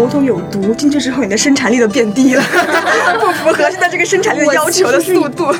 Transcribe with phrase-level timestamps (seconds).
[0.00, 2.42] 胡同有毒，进去之后你的生产力都变低了，
[3.20, 5.54] 不符合现在这个生产力的要求的速度。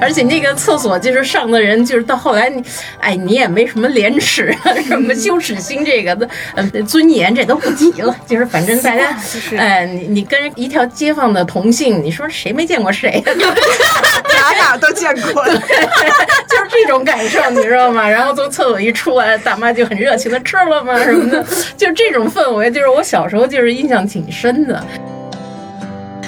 [0.00, 2.62] 而且那个厕所就是上的人，就是到后来你，
[3.00, 4.54] 哎，你也没什么廉耻，
[4.86, 8.14] 什么羞耻心，这个的，呃，尊严这都不提了。
[8.26, 9.16] 就是反正大家，
[9.56, 13.22] 哎，你你跟一条街坊的同性，你说谁没见过谁？
[13.26, 18.08] 哪哪都见过， 就是这种感受，你知道吗？
[18.08, 20.98] 然后从厕所一出来，大妈就很热情的吃了吗？
[21.02, 21.44] 什么的，
[21.76, 24.82] 就这种氛围，就是我小时候就是印象挺深的。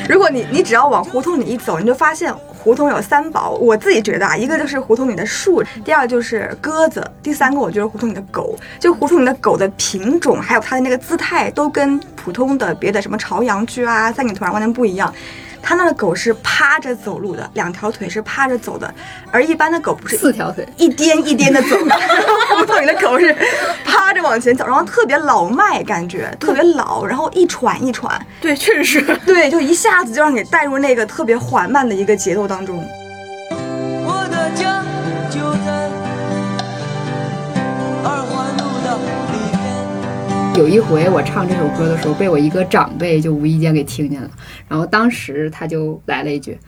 [0.09, 2.34] 如果你你只要往胡同里一走，你就发现。
[2.62, 8.55] 胡同有三宝，我自己觉得啊，一个就是胡同里的树，第二就是鸽子，第三个我觉得胡同里的狗。
[8.78, 15.10] 就胡同里的狗的品种，还有它的那个姿态，都跟普通的别的什么朝阳区啊、三里屯啊完全不一样。
[15.62, 18.92] 它那个狗是趴着走路的，两条腿是趴着走的，
[19.30, 21.76] 而一般的狗不是四条腿，一颠一颠的走。
[22.57, 23.34] 胡同里的狗是
[23.84, 28.21] 趴着往前走，然后特别老迈，感觉特别老，然后一喘一喘。
[28.40, 29.01] 对，确实是。
[29.24, 32.84] 对，就一下子就让你带入那个特别缓慢的一个节奏当中。
[34.02, 34.82] 我的家
[35.30, 35.88] 就在
[40.56, 44.30] 有一回我唱这首歌的时候，被我一个长辈就无意间给听见了，
[44.68, 46.59] 然后当时他就来了一句：“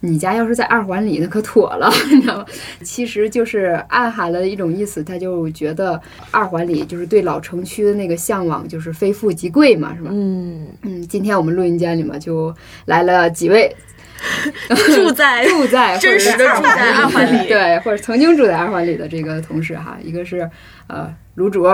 [0.00, 2.46] 你家要是在二环里，那可妥了，你知道吗？”
[2.82, 10.08] 其实就是暗含了一种意思，他就觉得二环里就是对老城区的那个向往，就是非富即贵嘛，是吧？
[10.10, 11.06] 嗯嗯。
[11.06, 12.54] 今天我们录音间里嘛就
[12.86, 13.76] 来了几位
[14.94, 20.48] 住在 住在真实的住在二环里， 对，或者曾经住在二环里的这个同事哈，一个是
[20.86, 21.66] 呃卤煮。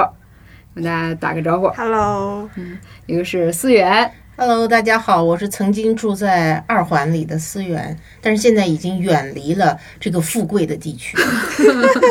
[0.75, 11.19] 跟大家打个招呼，Hello，嗯，一个是思源，Hello，大家好，我是曾经住在二环里的思源，但是现在已经远离了这个富贵的地区。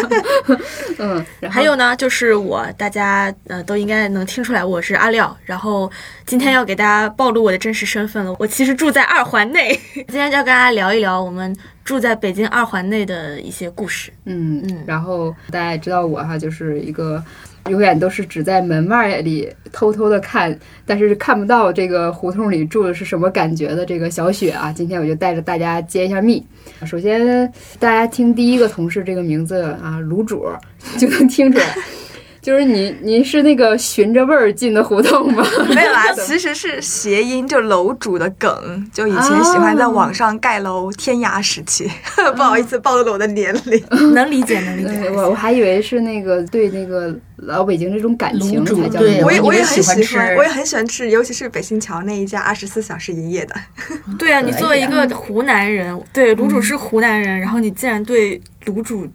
[0.99, 5.89] 嗯，还有呢，就是我，大家呃都应该能听出来，我是阿廖，然后
[6.25, 11.55] 今天要给大家暴露我的真实身份了，我其实住在二环内， 今天就要跟大家聊一聊我们
[11.85, 14.11] 住在北京二环内的一些故事。
[14.25, 17.23] 嗯嗯，然后大家也知道我哈，就是一个。
[17.69, 26.45] 永远都是只在门外里偷偷的看，但是看不到这个胡同里住的是什么感觉的这个小雪啊，今天我就带着大家揭一下秘。
[26.85, 30.45] 首先，大家听第一个同事这个名字啊，卤煮
[30.97, 31.65] 就能听出来。
[32.41, 35.45] 就是你，您是那个循着味儿进的胡同吗？
[35.75, 38.89] 没有啊，其实是谐音，就楼主的梗。
[38.93, 41.85] 就以前喜欢在网上盖楼，天涯时期，
[42.37, 44.13] 不好意思暴露了我的年龄。
[44.13, 45.11] 能理解，能理解。
[45.11, 47.13] 我我还以为是那个对那个
[47.43, 48.99] 老北京这种感情才叫。
[48.99, 53.55] 对，我也我也很喜欢，我也很喜欢吃，尤其是北新桥那一家二十四小时营业的。
[54.17, 59.07] 对啊，你作为一个湖南人，对卤煮是湖南人，然后你竟然对卤煮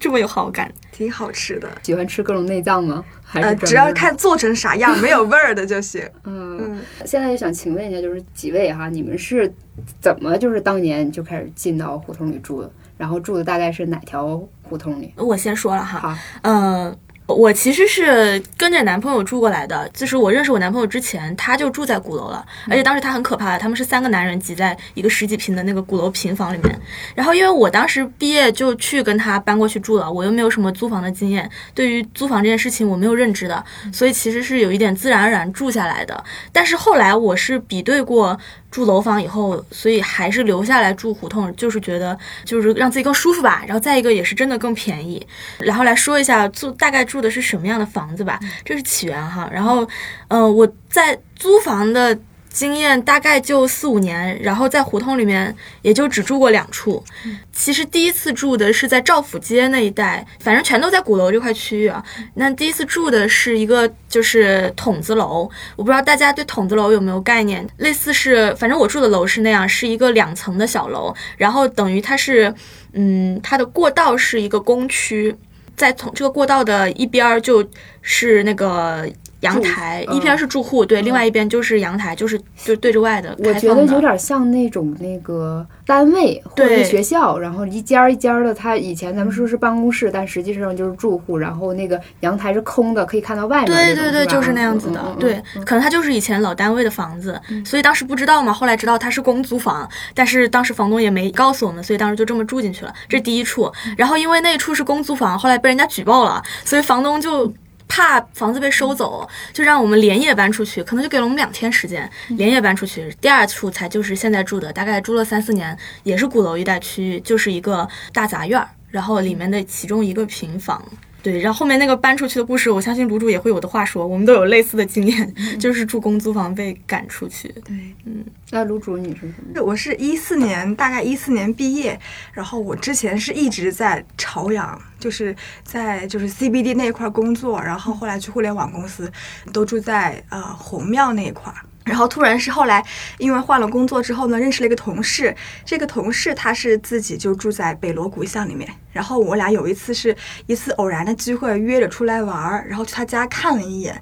[0.00, 0.70] 这么有好感。
[0.90, 3.04] 挺好吃的，喜欢吃各种内脏吗？
[3.22, 6.02] 还是只要看做成啥样，没有味儿的就行。
[6.24, 9.52] 嗯，现在就想请问一下，就是几位哈，你们是
[10.00, 12.68] 怎么就是当年就开始进到胡同里住的？
[12.96, 15.14] 然后住的大概是哪条胡同里？
[15.14, 16.96] 我先说了哈，好，嗯。
[17.28, 26.80] 我其实是跟着男朋友住过来的，就是我认识我男朋友之前，他就住在鼓楼了，而且当时他很可怕，他们是三个男人挤在一个十几平的那个鼓楼平房里面。
[27.14, 33.62] 然后因为我当时毕业就去跟他搬过去住了，我又没有什么租房的经验，对于租房这件事情我没有认知的，
[33.92, 36.24] 所以其实是有一点自然而然住下来的。
[36.50, 38.38] 但是后来我是比对过。
[38.70, 43.62] 住楼房以后，所以还是留下来住胡同，就是觉得就是让自己更舒服吧。
[43.66, 45.26] 然后再一个也是真的更便宜。
[45.58, 49.48] 然后来说一下住大概住的是什么样的房子吧，这是起源哈。
[49.52, 49.88] 然后，
[50.28, 52.18] 嗯，我在租房的。
[52.58, 57.04] 经验大概就四五年，然后在胡同里面也就只住过两处。
[57.52, 62.04] 其实第一次住的是在赵府街那一带，反正全都在鼓楼这块区域啊。
[62.34, 67.64] 那第一次住的是一个就是筒子楼，我不知道大家对筒子楼有没有概念？
[67.76, 72.52] 类似是，反正我住的楼是那样，是一个两层的小楼，然后等于它是，
[72.92, 75.32] 嗯，它的过道是一个公区，
[75.76, 77.64] 在从这个过道的一边儿就
[78.02, 79.08] 是那个。
[79.40, 83.34] 阳台一边是住户，对，另外一边就是阳台，就是就对着外的。
[83.38, 88.52] 我觉得有点像那种那个单位或者学校，然后一间一间的。
[88.52, 91.38] 它以前咱们说是办公室，但实际上就是住户。
[91.38, 93.66] 然后那个阳台是空的，可以看到外面。
[93.66, 95.16] 对对对，就是那样子的。
[95.20, 98.52] 对，可能它就是以前老单位的房子，所以当时不知道嘛。
[98.52, 102.92] 后来知道它是公租房，但是当时房东也没告诉我们，所以当时就这么住进去了。
[103.08, 103.70] 这是第一处。
[103.96, 107.52] 然后因为那一处是公租房，后来被人家举报了，所以房东就。
[107.88, 113.12] 怕房子被收走，就让我们连夜搬出去，可能就给了我们两天时间，连夜搬出去。
[113.20, 120.84] 第二处才就是现在住的，大概住了三四年，也是鼓楼一带区域，就是一个大杂院儿，然后里面的其中一个平房。
[121.30, 127.48] 对，然后后面那个搬出去的故事，我相信卤煮也会有的话说，我们都有类似的经验， 就是住公租房被赶出去。
[127.64, 127.76] 对，
[128.06, 129.62] 嗯那卤煮你是什么？
[129.62, 132.00] 我是一四年，大概一四年毕业，
[132.32, 139.12] 然后我之前是一直在朝阳，就是在就是 CBD 那一块儿工作，然后后来去互联网公司，
[139.52, 141.58] 都住在呃红庙那一块儿。
[141.88, 142.84] 然后突然是后来，
[143.16, 145.34] 因为换了工作之后呢，认识了一个同事。
[145.64, 148.68] 这个同事他是自己就住在北锣鼓巷里面。
[148.92, 150.14] 然后我俩有一次是
[150.46, 154.00] 一次偶然的机会约着出来玩儿，然后去他家看了一眼。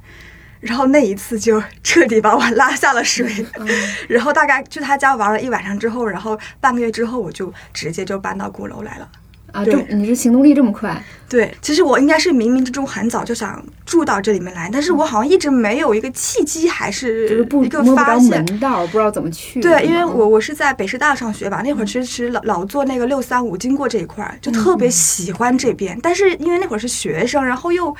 [0.58, 3.46] 然后那一次就彻底把我拉下了水，
[4.08, 9.08] 然后大概去他家玩了一晚上之后，然后半个月之后我就直接就搬到鼓楼来了。
[9.56, 11.02] 啊，对这你是行动力这么快？
[11.28, 18.44] 对，其实我应该是冥冥之中很早就想住到这里面来，但是我好像一直没有一个契机，还是一个发现。
[18.44, 19.60] 门道，不知道怎么去。
[19.60, 25.98] 对，因为嗯我我是在北师大上学吧，那会儿其实老老坐那个六三五经过这一块儿，就特别喜欢这边。
[26.00, 27.92] 但是因为那会儿是学生，然后又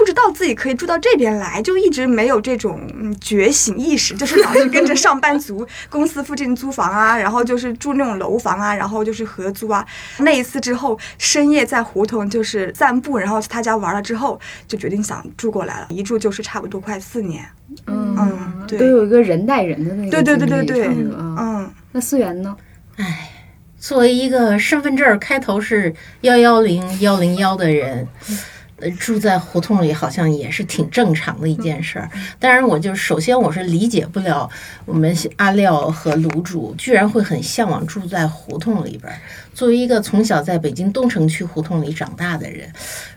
[0.00, 9.86] 不知道自己可以住到这边来，就一直没有这种嗯觉醒意识， 就是老是跟着上班族公司附近租房啊， 然后就是住那种楼房啊，然后就是合租啊。
[10.18, 17.44] 那一次之后，深夜在胡同就是散步，然后去他家玩了之后，就决定想住过来了，一住就是差不多快四年。
[17.86, 20.88] 嗯嗯对都有一个人带人的那个对对对经历对对。
[21.38, 21.70] 嗯。
[21.92, 22.56] 那思源呢？
[23.78, 28.36] 作为一个身份证开头是幺幺零幺零幺的人，呃，
[28.98, 32.10] 住在胡同里好像也是挺正常的一件事儿。
[32.38, 34.48] 当然，我就首先我是理解不了
[34.84, 39.18] 我们阿廖和卤煮居然会很向往住在胡同里边儿。
[39.60, 42.66] 作为一个从小在北京东城区胡同里长大的人，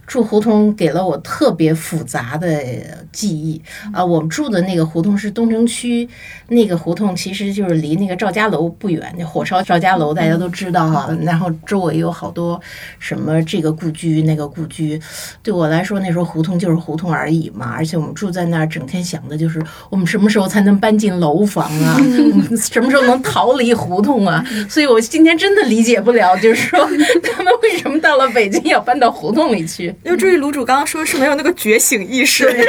[0.05, 2.61] 住胡同给了我特别复杂的
[3.13, 3.61] 记忆
[3.93, 4.03] 啊。
[4.03, 6.05] 我们住的那个胡同是东城区
[6.49, 12.59] 那个胡同，其实就是离那个赵家楼不远，那火烧赵家楼大家都知道哈、然后周围有好多
[12.99, 14.99] 什么这个故居那个故居，
[15.41, 17.71] 对我来说那时候胡同就是胡同而已嘛。
[17.73, 21.95] 而且我们住在那儿，整天想的就是我们什么时候才能搬进楼房啊？
[22.59, 24.43] 什么时候能逃离胡同啊？
[24.67, 26.79] 所以我今天真的理解不了，就是说
[27.21, 29.93] 他们为什么到了北京要搬到胡同里去？
[30.03, 32.65] 要注意卤煮刚刚说是没有那个觉醒意识，对，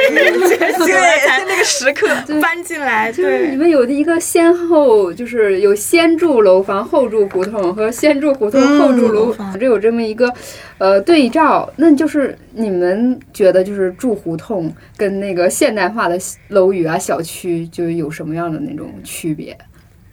[1.27, 2.07] 在那个时刻，
[2.41, 3.55] 搬进来，就是你。
[3.55, 10.31] 们有的一个先后，就是有先住楼房后住胡同和先住胡同嗯后住楼房，这有这么一个
[10.77, 11.71] 呃对照。
[11.77, 16.19] 那就是你们觉得就是住胡同跟那个现代化的
[16.49, 19.57] 楼宇啊小区就有什么样的那种区别？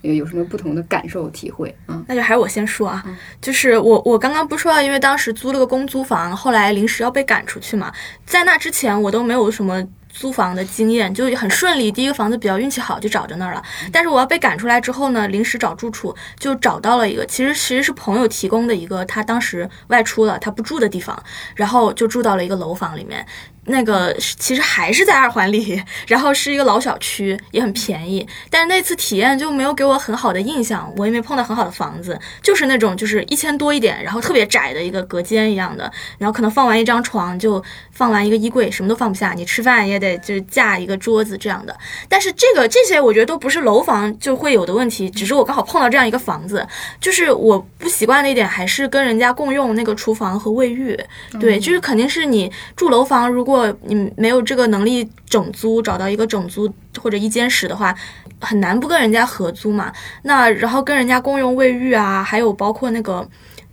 [0.03, 2.03] 有有什么不同的感受体会啊？
[2.07, 3.05] 那就还是我先说啊，
[3.41, 7.93] 就是我我刚刚不是说到，因为当时租了个公租房，后来临时要被赶出去嘛，
[8.27, 9.83] 在那之前我都没有什么。
[10.15, 13.63] 租房的经验就很顺利，第一个房子比较运气好，就找着那儿了。
[13.91, 21.19] 但是我要被赶出来之后呢，临时找住处就找到了一个，其实其实是朋友提供的一个，他当时外出了，他不住的地方，
[21.57, 23.27] 然后就住到了一个楼房里面。
[23.67, 28.27] 那个其实还是在二环里，然后是一个老小区，也很便宜。
[28.51, 37.63] 但是那次体验就没有给我很好的印象，我也没碰到很好的房子，就是那种就是一千多一点，然后特别窄的一个隔间一样的，然后可能放完一张床就
[37.93, 41.77] 放完一个衣柜，什么都放不下，你吃饭也得就是架一个桌子这样的。
[42.09, 46.67] 但是这个这些我觉得都不是楼房就会有的问题，只是我刚好碰到这样一个房子，
[47.01, 50.99] 就是我不习惯的一点还是跟人家共用那个厨房和卫浴，
[51.41, 57.95] 对，就是肯定是你住楼房，如果如果你没有这个能力整租，找到一个整租或者一间室的话，
[58.41, 59.93] 很难不跟人家合租嘛。
[60.23, 63.29] 那然后跟人家共用卫浴啊，还有包括那个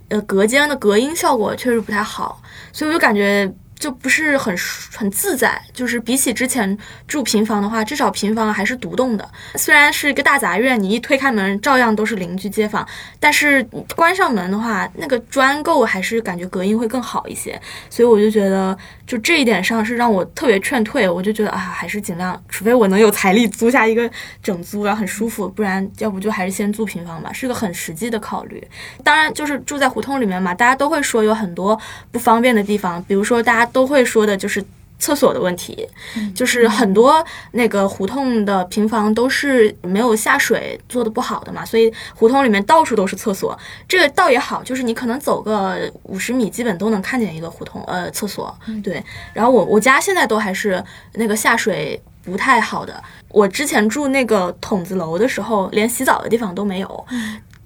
[0.10, 2.42] 呃隔间的隔音效果确实不太好，
[2.74, 3.50] 所以我就感觉。
[3.80, 4.54] 就不是很
[4.94, 9.26] 很自在，就是比起之前住平房的话，至少平房还是独栋的。
[9.56, 12.86] 虽然是一个大杂院，你一推开门，照样都是邻居街坊，
[13.22, 13.64] 但是
[13.96, 17.58] 关上门的话，那个砖构还是感觉隔音会更好一些。
[17.90, 18.78] 所以我就觉得，
[19.10, 21.10] 就这一点上是让我特别劝退。
[21.10, 24.08] 我就觉得啊，还是尽量，除非我能有财力租下一个
[24.44, 28.64] 整租，然后很舒服，不然要不就还是先租平房吧，是个很实际的考虑。
[29.04, 31.80] 当然，就是住在胡同里面嘛，大家都会说有很多
[32.12, 34.64] 不方便的地方，比如说大家都会说的就是。
[35.00, 35.88] 厕所的问题，
[36.36, 43.58] 就是很多那个胡同的平房都是没有下水做的不好的嘛，所以胡同里面到处都是厕所。
[43.88, 48.56] 这个倒也好，就是你可能走个五十米，基本都能看见一个胡同呃厕所。
[48.84, 49.04] 对，
[49.34, 53.02] 然后我我家现在都还是那个下水不太好的。
[53.30, 57.06] 我之前住那个筒子楼的时候，连洗澡的地方都没有。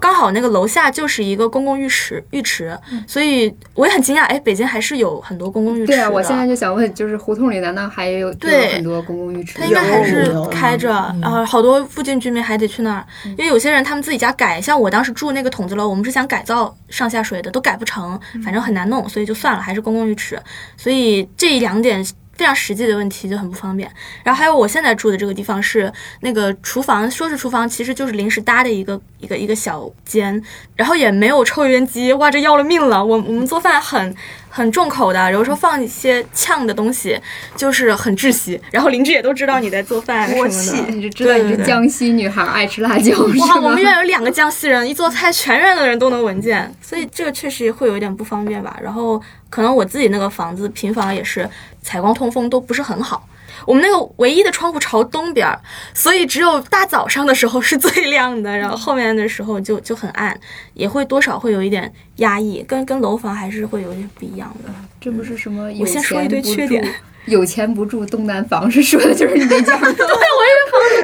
[0.04, 5.94] 刚好那个楼下就是一个公共浴池，浴池，所以我也很惊讶，哎，北京还是有很多公共浴池的。
[5.94, 9.60] 对啊，我现在就想问，就是胡同里难道还有有对很多公共浴池？
[9.60, 20.38] 它应该还是开着，嗯然后好多附近居民还得去那儿，因为有些人他们自己家改，像我当时住那个筒子楼，我们是想改造上下水的，都改不成，反正很难弄，所以就算了，还是公共浴池。
[20.76, 23.90] 所以这两点非常实际的问题就很不方便。
[24.24, 30.42] 然后还有我现在住的这个地方是那个厨房，说是厨房，其实就是临时搭的一个一个一个小间，
[30.76, 33.04] 然后也没有抽油烟机，哇，这要了命了！
[33.04, 34.16] 我我们做饭很
[34.56, 37.20] 很重口的，有时候放一些呛的东西，
[37.56, 38.62] 就是很窒息。
[38.70, 40.92] 然后邻居也都知道你在做饭什么的。
[40.92, 43.82] 你就知道你是对对对江西女孩，爱吃辣椒哇，我们？
[43.82, 48.78] 院有两个江西人，一做菜全院的人都能闻见，所以这个确实会有一点不方便吧。
[48.80, 49.20] 然后
[49.50, 51.50] 可能我自己那个房子平房也是
[51.82, 53.28] 采光通风都不是很好。
[53.66, 55.60] 我们那个唯一的窗户朝东边儿，
[55.94, 60.40] 所以只有大早上的时候是最亮的，然后后面的时候就就很暗，
[60.74, 64.70] 也会多少会有一点压抑，跟跟楼房还是会有点不一样的。
[65.00, 66.90] 这不是什么我先说一堆缺点住，
[67.26, 69.88] 有钱不住东南房，是说的就是你那家吗？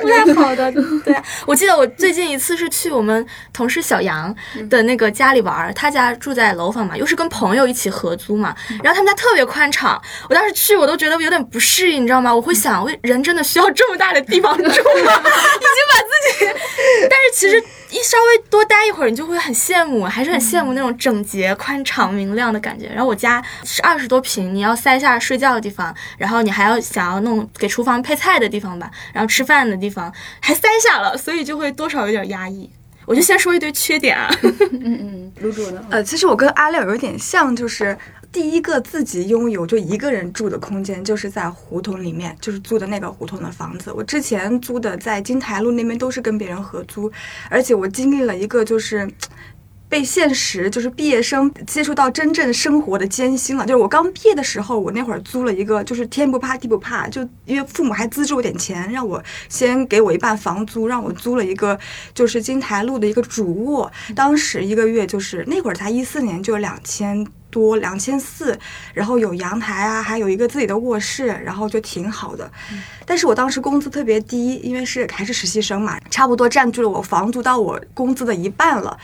[0.02, 0.72] 不太好的。
[1.04, 4.34] 对，我记得我最近一次是去我们同事小杨
[4.70, 12.34] 的那个家里玩，他家住在楼房嘛，又是跟朋友一起合租嘛，然后他们家特别宽敞，我当时去我都觉得有点不适应，你知道吗？
[12.34, 14.70] 我会想，我人真的需要这么大的地方住吗？
[14.72, 15.10] 已经
[15.90, 16.46] 把自己，
[17.10, 22.88] 但是其实一稍微多待一会儿，你就会很羡慕，还是很羡慕那种整洁、宽敞、明亮的感觉。
[22.88, 32.70] 然后我家是二十多平，你要塞下睡觉的地方，然后你还要想要弄给厨房配菜的地方吧，然后吃饭的地方还塞下了，所以就会多少有点压抑。
[33.06, 34.30] 我就先说一堆缺点啊，
[34.72, 35.84] 嗯嗯，卤煮呢？
[35.90, 37.98] 呃，其实我跟阿廖有点像，就是
[38.32, 43.92] 第一个自己拥有就一个人住的空间，就是在胡同里面，就是租的那个胡同的房子。
[43.92, 47.12] 我之前租的在金台路那边都是跟别人合租，
[47.50, 49.10] 而且我经历了一个就是。
[49.90, 53.66] 被现实就是毕业生接触到真正生活的艰辛了。
[53.66, 61.78] 就是我刚毕业的时候，我那会儿租了一个，就是天不怕地不怕，就因为父母还资助我点钱，让我先给我一半房租，让我租了一个
[62.14, 67.28] 就是金台路的一个主卧，当时一个月就是那会儿才一四年，就两千。
[67.52, 68.56] 多两千四，
[68.94, 72.48] 然后有阳台啊，还有一个自己的卧室，然后就挺好的。
[73.08, 78.96] 但是我当时工资特别低，因为是还是实习生嘛，差不多占据了我房租到我工资的一半了。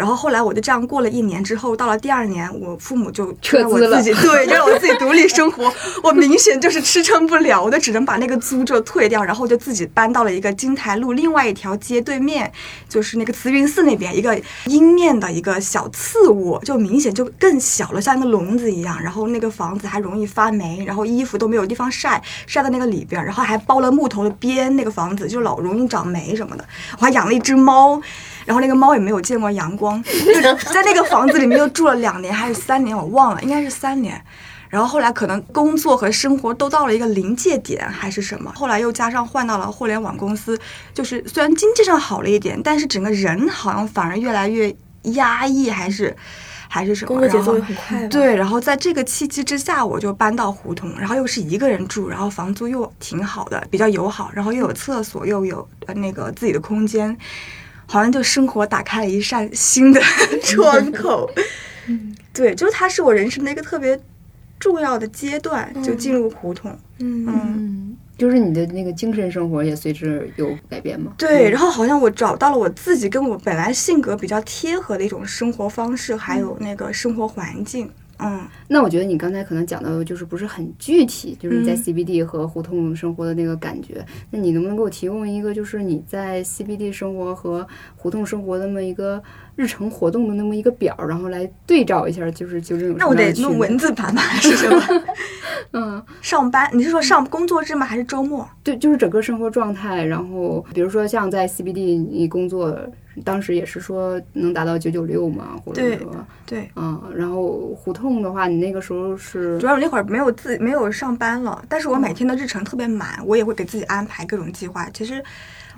[0.00, 5.70] 然后后来我就这样过了一年之后，到了第二年，我父母就让我撤资了自己 对，就让我自己独立生活。
[6.02, 12.50] 我明显就是支撑不了我就，只能把那个租就退掉，然后就自己搬到了一个金台路另外一条街对面，
[12.88, 18.98] 就是那个慈云寺那边一个阴面的一个小次卧，就明显就更小了，像一个笼子一样。
[19.02, 26.64] 然后那个房子还容易发霉，然后衣服都没有地方晒，晒到那个里边儿，然后还包了木头的边，那个房子就老容易长霉什么的。
[26.98, 28.00] 我还养了一只猫。
[28.50, 30.42] 然后那个猫也没有见过阳光，就
[30.74, 34.20] 在那个房子里面又住了两年还是三年，我忘了，应该是三年。
[34.68, 38.52] 然后后来可能工作和生活都到了一个临界点，还是什么。
[38.56, 40.58] 后来又加上换到了互联网公司，
[40.92, 46.16] 就是虽然经济上好了一点，但是整个人好像反而越来越压抑，还是
[46.68, 47.08] 还是什么。
[47.08, 48.08] 工作节奏然后也很快。
[48.08, 57.16] 对，然后在这个契机之下，我就搬到胡同，然后又是一个人住，然后房租又挺好的，比较友好，然后又有厕所，又有呃那个自己的空间，
[57.90, 60.00] 好像就生活打开了一扇新的
[60.44, 61.28] 窗口。
[62.32, 64.00] 对，就是它是我人生的一个特别
[64.60, 66.70] 重要的阶段，就进入胡同。
[67.00, 71.12] 嗯，嗯，嗯，就是你的那个精神生活也随之有改变吗？
[71.18, 77.90] 对，然后好像我找到了我自己跟我本来性格比较贴合的一种生活方式，还有那个生活环境。
[78.22, 84.04] 嗯，那我觉得你刚才可能讲的就是不是很具体，就是你在嗯 CBD 和胡同生活的那个感觉。
[84.30, 89.22] 那你能不能给我提供一个，就是你在 CBD 生活和胡同生活的那么一个
[89.56, 94.20] 日程活动的那么一个表，然后来对照一下，就是究竟有什那我得弄文字版吗？
[94.22, 94.82] 还是什么？
[95.72, 96.68] 嗯， 上班？
[96.72, 97.86] 你是说上工作日吗？
[97.86, 98.48] 还是周末？
[98.62, 100.04] 对，就是整个生活状态。
[100.04, 102.76] 然后比如说像在 CBD 你工作，
[103.24, 114.88] 当时也是说能达到九九六嘛，或者对说对，嗯，然后胡同的话，你那个时候是主要我那会儿没有自没有上班了，但是我每天的日程特别满，我也会给自己安排各种计划。
[114.90, 115.22] 其实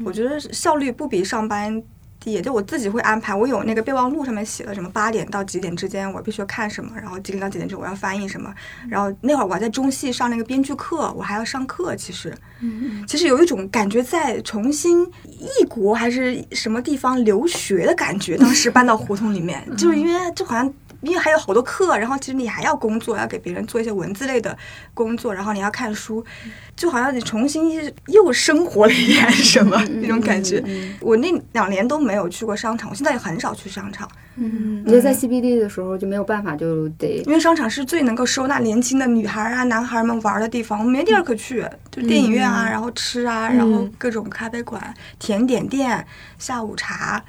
[0.04, 1.82] 我觉得效率不比上班
[2.22, 3.34] 低，就我自己会安排。
[3.34, 8.54] 我有那个备忘录上面写了什么八点到几点之间我必须要看什么，然后几点到几点之后我要翻译什么。
[8.88, 11.96] 然后那会儿我还在中戏上那个编剧课，我还要上课。
[11.96, 12.32] 其实，
[13.08, 15.04] 其实有一种感觉在重新
[15.38, 18.36] 异国还是什么地方留学的感觉。
[18.36, 20.72] 当时搬到胡同里面，就是因为就好像。
[21.02, 24.56] 因为还有好多课，然后其实你还要工作，要给别人做一些文字类的
[24.94, 26.24] 工作，然后你要看书，
[26.76, 30.62] 就好像你重新又生活了一点什么 那种感觉。
[31.00, 34.06] 我那两年都没没有去过商场，我现在也很少去商场，
[34.36, 46.06] 嗯，你就在 CBD 的时候就没有办法，就得因为商场是最能够收纳年轻的女孩啊、男孩们玩的地方，我们没地儿可去，就电影院啊，然后吃啊，然后各种咖啡馆、甜点店、
[46.38, 47.24] 下午茶，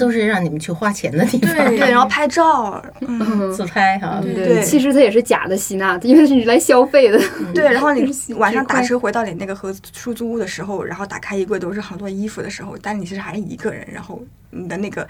[0.00, 4.18] 都是让你们去花钱的地方， 对，然后拍照，嗯， 自拍哈。
[4.22, 7.20] 对对其实它也是假的吸纳，因为是你来消费的。
[7.54, 15.06] 对，然后你 晚上打车回到你那个合出租屋的时候，然后打开衣柜都是很多衣服的时候，但你其实还是一个人，然后你的那个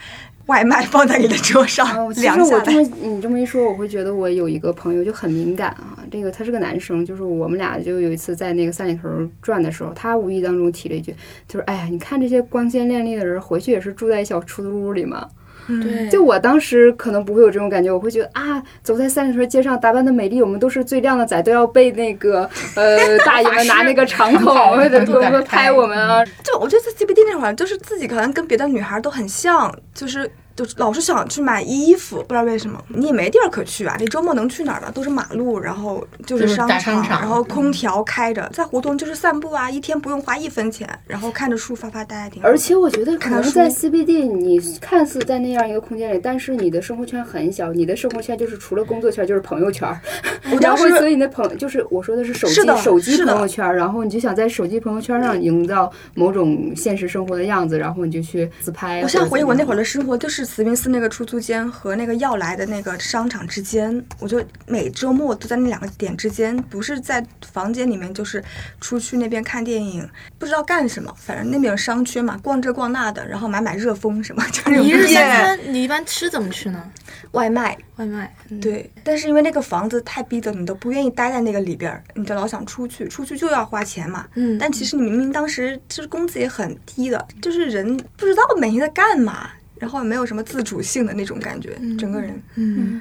[0.46, 2.82] 外卖放在你的桌上哦，其实凉下我这么。
[3.00, 5.98] 你这么一说，我会觉得我有一个朋友就很敏感啊。
[6.10, 11.14] 这个他是个男生，就是我们俩就有一次在那个三里屯转的时候，他无意当中提了一句，
[11.46, 15.28] 就是哎呀，你看这些光鲜亮丽的人，回去也是住在小出租屋里嘛。
[15.66, 26.24] 对，就我当时可能不会有这种感觉，我会觉得啊，走在三里屯街上打扮的美丽，我们都是最靓的仔，都要被那个呃 大爷们拿那个长筒或者多多拍我们啊。
[26.42, 30.30] 就我觉得在 CBD 那会儿，就是自己可能跟别的女孩都很像，就是
[30.64, 32.82] 就老是想去买衣服，不知道为什么。
[32.88, 34.90] 你也没地儿可去啊，你周末能去哪儿呢？
[34.92, 49.88] 都是马路，然后就是商场然后空调开着，在胡同就是散步啊，一天不用花一分钱，然后看着树发发呆，挺好而且我觉得可能在 CBD，你看似在那样一个空间里，但是你的生活圈很小，你的生活圈就是除了工作圈就是朋友圈。
[50.42, 59.00] 然后我当时所以你的朋就是我说的是手机是手机是朋友圈，然后你就想在手机朋友圈上营造某种现实生活的样子，然后你就去自拍。
[59.02, 68.42] 我现在回忆我那会儿儿，的生活，就是慈云寺那个出租间和那个要来的那个商场之间，我就每周末都在那两个点之间，不是在房间里面，就是
[68.80, 70.08] 出去那边看电影，
[70.40, 76.82] 不知道干什么，反正那边有商圈嘛，逛这逛那的，然后买买热风什么，就是你一日三餐，你一般吃怎么吃呢？
[77.30, 77.78] 外卖。
[77.96, 78.34] 外卖。
[78.48, 84.26] 嗯，对，但是因为那个房子太逼着你，都不愿意待在那个里边儿，你就老想出去，出去就要花钱嘛。
[84.34, 92.40] 嗯但其实你明明当时就是工资也很低的，就是人不知道每天在干嘛，然后也没有什么自主性的那种感觉，整个人。
[92.54, 93.00] 嗯，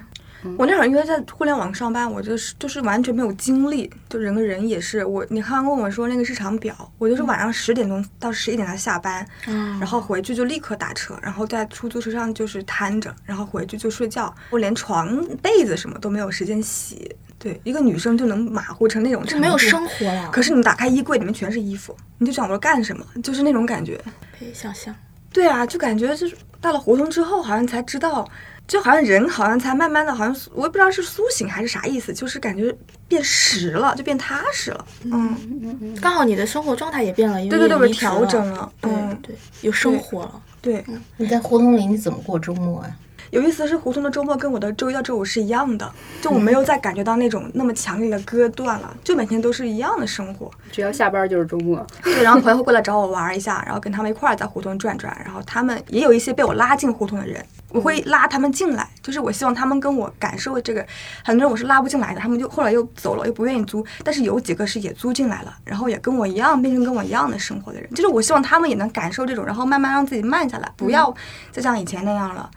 [0.58, 5.26] 我那会儿因为在互联网上班，我就是就是完全没有精力，就整个人也是我。
[5.30, 17.14] 你刚刚问我说那个日常表，我就是晚上十点钟到十一点才下班，嗯然后回去就立刻打车，然后在出租车上就是瘫着，然后回去就睡觉，我连床被子什么都没有时间洗。
[17.38, 20.30] 对，一个女生就能马虎成那种程度，就没有生活了。
[20.30, 23.98] 可是你打开衣柜，里面全是衣服，你就想我干什么，就是那种感觉。
[24.38, 24.94] 可以想象。
[25.32, 28.28] 对啊，就感觉就是到了胡同之后，好像才知道，
[28.68, 32.76] 就好像人好像才慢慢的，好像我也不知道是苏醒还是啥意思，就是感觉
[33.08, 34.86] 变实了，就变踏实了。
[35.04, 38.72] 嗯，嗯刚好你的生活状态也变了，因为对对对，我也离职调整了。
[38.82, 40.42] 嗯，对，有生活了。
[40.62, 40.84] 对，
[41.18, 42.92] 你在胡同里你怎么过周末啊？
[43.32, 50.50] 有意思的是，胡同的周末跟我的周一到周五是一样的，就我没有再感觉到那种那么强烈的割断了，就每天都是一样的生活。
[50.72, 51.86] 只要下班就是周末。
[52.04, 60.86] 对，然后朋友会过来找我玩一下，然后跟他们一块儿在胡同转转，然后他们也有一些被我拉进胡同的人，我会拉他们进来，就是我希望他们跟我感受这个。
[61.24, 71.14] 很多人我是拉不进来的，他们就后来又走了，又不愿意租，但是有几个是也租进来了，然后也跟我一样变成跟我一样的生活的人，就是我希望他们也能感受这种，然后慢慢让自己慢下来，不要
[71.52, 72.50] 再像以前那样了。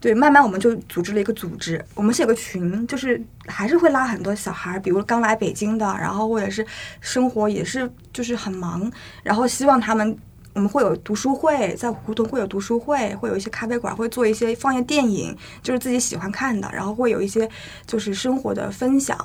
[0.00, 6.66] 对，慢慢我们就组织了一个组织，我们是有个群，就是还是会拉很多小孩儿，比如刚来北京的，然后或者是
[7.00, 8.90] 生活也是就是很忙，
[9.22, 10.16] 然后希望他们。
[10.54, 17.48] 我们会有读书会，在胡同会有读书会，会有一些咖啡馆，会做一些放映电影，就是自己喜欢看的，然后会有一些
[17.86, 19.16] 就是生活的分享，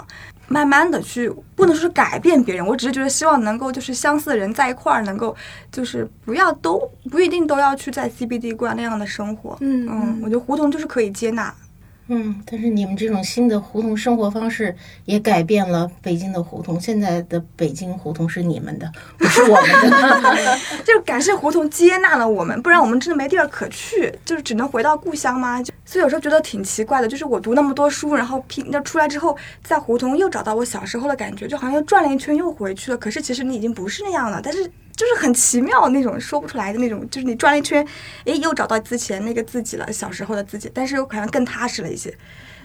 [0.48, 5.36] 慢慢的去，不能说是改变别人，我只是觉得希望能够就是相似的人在一块儿，能够
[5.72, 6.80] 就是不要都
[7.10, 11.54] 不一定都要去在 CBD 过那样的生活，嗯嗯，我觉得胡同就是可以接纳，
[12.08, 16.80] 嗯，但是你们这种新的胡同生活方式也改变了北京的胡同。
[16.80, 20.58] 现在的北京胡同是你们的， 不是我们的。
[20.84, 25.64] 就是感谢胡同接纳了我们，不然我们真的没地儿可去，就是只能回到故乡吗？
[25.64, 32.98] 就所以有时候觉得挺奇怪的，就是我读那么多书，然后拼，那出来之后，在胡同又找到我小时候的感觉，就好像又转了一圈又回去了。
[32.98, 37.86] 可是其实你已经不是那样了，但是就是很奇妙那种说不出来的那种，就是你转了一圈，
[38.26, 42.16] 诶，又找到之前那个自己了，小时候的自己，但是又好像更踏实了一些。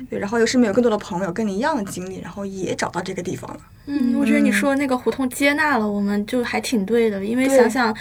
[0.09, 3.61] 对，然后又身边有更多的朋友跟你一样的经历，然后也找到这个地方了。
[3.87, 7.25] 嗯，我觉得你说那个胡同接纳了我们，就还挺对的。
[7.25, 7.97] 因为想想，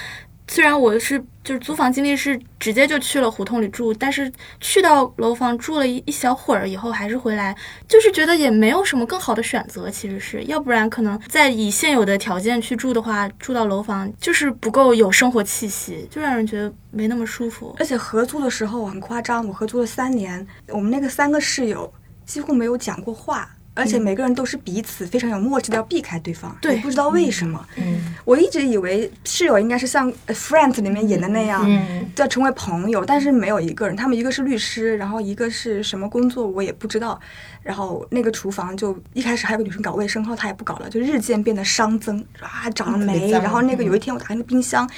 [0.49, 4.31] 虽然我是就是租房经历是直接就去了胡同里住，但是
[4.61, 7.55] 去到楼房住了一一小会儿以后，还是回来，
[7.87, 9.89] 就是觉得也没有什么更好的选择。
[9.89, 17.75] 其实是要不然可能在以现有的条件去住的话，住到楼房就是不够有生活气息，就让人觉得没那么舒服。
[17.77, 21.91] 而且合租的时候很夸张，我合租了三年，我们那个三个室友
[22.25, 27.63] 几乎没有讲过话，而且每个人都是彼此非常有默契的要避开对方，对不知道为什么。
[27.77, 37.19] 嗯我一直以为室友应该是像呃《Friends》里面演的那样，嗯要成为朋友，但是没有一个人，他们一个是律师，然后一个是什么工作我也不知道，
[37.61, 44.89] 然后那个厨房就一开始还有个女生搞卫生，后来她也不搞了，就日渐变得熵增，啊长了霉，然后那个有一天我打开那冰箱。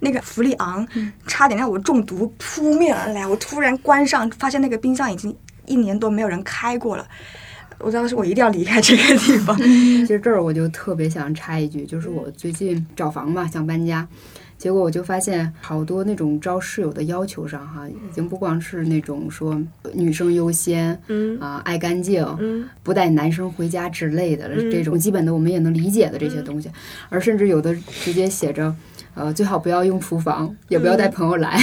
[0.00, 0.86] 那个氟利昂
[1.26, 3.26] 差点让我中毒，扑面而来。
[3.26, 5.36] 我突然关上，发现那个冰箱已经
[5.66, 7.04] 一年多没有人开过了。
[7.80, 9.56] 我当时我一定要离开这个地方。
[9.58, 14.06] 其实这儿我就特别想插一句，就是我最近找房嘛，想搬家，
[14.56, 19.60] 结果我就发现好多那种招室友的要求上哈，已经不光是那种说
[19.94, 21.38] 女生优先，嗯。
[21.40, 22.68] 啊、爱干净，嗯。
[22.82, 24.70] 不带男生回家之类的、嗯。
[24.70, 26.68] 这种基本的我们也能理解的这些东西，
[27.08, 28.74] 而甚至有的直接写着，
[29.14, 31.56] 呃，最好不要用厨房，也不要带朋友来。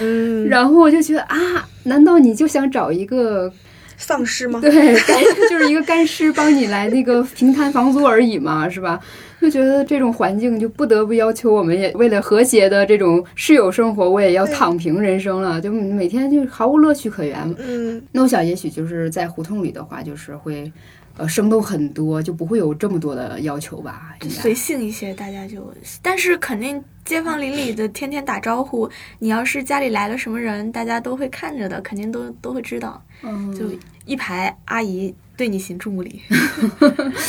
[0.00, 3.52] 嗯， 然后我就觉得啊，难道你就想找一个
[3.98, 4.60] 丧尸吗？
[4.60, 8.98] 对，干就是一个干尸帮你来那个平摊房租而已嘛，是吧？
[9.40, 17.54] 就觉得这种环境就不得不要求我们也为了和谐的这种室友生活，我也要躺平人生了，就每天就毫无乐趣可言。
[17.58, 20.72] 嗯，那我想也许就是在胡同里的话，就是会
[21.16, 24.16] 呃生动很多，就不会有这么多的要求吧？
[24.28, 33.00] 随性一些，大家就，但是肯定街坊邻里的天天打招呼，你要是家里来了什么人，大家都会看着的，肯定都都会知道，
[33.54, 33.70] 就
[34.04, 36.20] 一排阿姨对你行注目礼。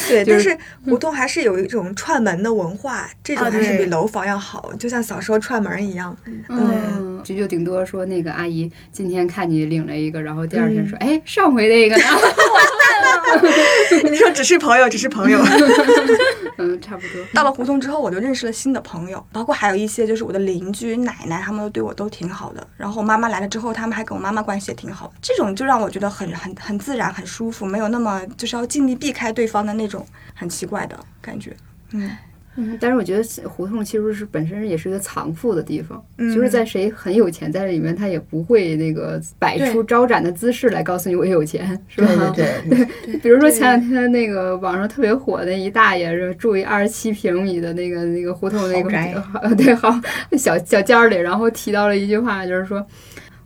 [0.10, 6.17] 对，就是但是胡同还是有一种串门的文化，这种啊还是比楼房要好，就像小时候串门一样。
[6.50, 12.04] 嗯，就就顶多说那个阿姨今天看你领了一个，然后第二天说，哎，上回那个呢？
[14.10, 15.39] 你说只是朋友，只是朋友。
[16.58, 17.24] 嗯，差不多。
[17.34, 22.67] 到了胡同之后，我就认识了新的朋友，包括还有一些就是我的邻居、奶奶，他们都对我都挺好的。
[22.76, 31.55] 然后我妈妈来了之后，他们还跟我妈妈关系也挺好的，这种就让我觉得很很很自然、很舒服，没有那么就是要尽力避开对方的那种很奇怪的感觉。
[31.91, 32.09] 嗯，
[32.55, 42.31] 嗯，但是我觉得胡同其实是本身也是一个藏富的地方，嗯就是在谁很有钱，在这里面他也不会那个摆出招展的姿势来告诉你我有钱，是吧？
[42.35, 48.89] 对对对， 比如说前两天那个网上特别火的一大爷是住一二十七平米的那个那个胡同那个
[49.55, 49.89] 对好
[50.38, 52.85] 小小间儿里，然后提到了一句话，就是说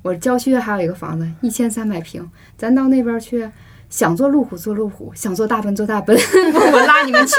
[0.01, 3.47] 我郊区还有一个房子一千三百平，咱到那边去。
[3.93, 7.35] 想做路虎做路虎，想做大奔做大奔， 我拉你们去。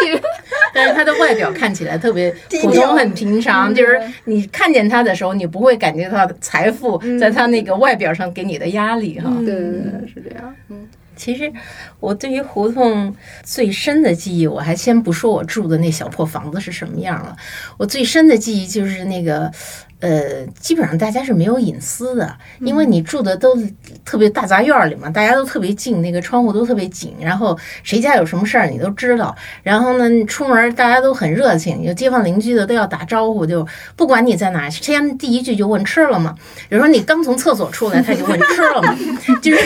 [0.73, 2.31] 但是他的外表看起来特别
[2.63, 9.29] 普通、很平常，就是你看见他的时候，你不会感觉到财富在他那个外表上给你的压力哈。
[9.45, 10.55] 对对对，是这样。
[10.69, 10.87] 嗯
[11.17, 11.53] 其实
[12.01, 13.15] 我对于胡同
[13.45, 17.37] 最深的记忆，我还先不说我住的那小破房子是什么样了，
[17.79, 19.51] 我最深的记忆就是那个。
[20.05, 23.57] 呃，基本上大家是没有隐私的，因为你住的都
[24.05, 29.35] 特别大杂院儿里嘛，大家都特别近，那个窗户都特别紧，然后谁家有什么事儿你都知道。
[29.63, 36.35] 然后呢，出门大家都很热情，有街坊邻居的都要打招呼，就不管你在哪儿，先第一句就问吃了吗？
[36.69, 38.95] 比如说你刚从厕所出来， 他就问吃了吗？
[39.41, 39.59] 就是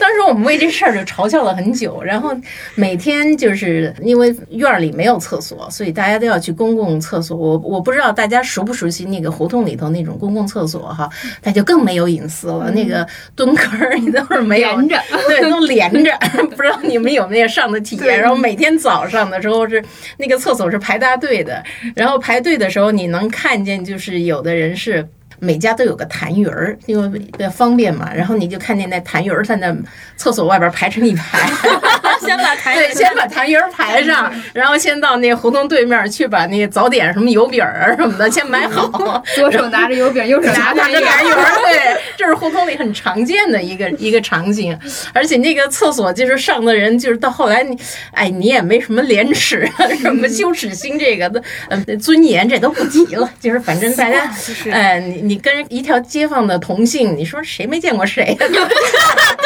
[0.00, 2.36] 当时我们为这事儿就嘲笑了很久，然后
[2.74, 7.36] 每天就是因为院儿里没有厕所，所以大家都要去公共厕所。
[7.36, 11.08] 我我不知道大家熟不熟悉那个胡同里头那种公共厕所哈，
[11.42, 12.70] 那就更没有隐私了。
[12.70, 16.16] 那个蹲坑儿你都是没有连着， 对，都连着。
[16.56, 18.20] 不知道你们有没有上的体验？
[18.20, 19.82] 然后每天早上的时候是
[20.18, 21.62] 那个厕所是排大队的，
[21.94, 25.08] 然后排队的时候你能看见，就是有的人是。
[25.42, 28.12] 每家都有个痰盂儿，因为比较方便嘛。
[28.12, 29.74] 然后你就看见那痰盂儿在那
[30.14, 31.50] 厕所外边排成一排，
[32.26, 41.30] 先把台对，先把痰盂儿排上，然后先到那个胡同对面去把那个早点什么油饼儿什么的先买好， 左手拿着油饼，右手拿拿着着痰盂。
[41.30, 44.78] 痰盂儿，对，这是胡同里很常见的一个一个场景，
[45.12, 47.78] 而且那个厕所就是上的人，就是到后来你，
[48.12, 49.68] 哎，你也没什么廉耻，
[50.00, 54.30] 什么羞耻心，这个的，呃，尊严这都不提了，就是反正大家，
[54.70, 58.46] 哎，你你跟一条街坊的同性，你说谁没见过谁呀？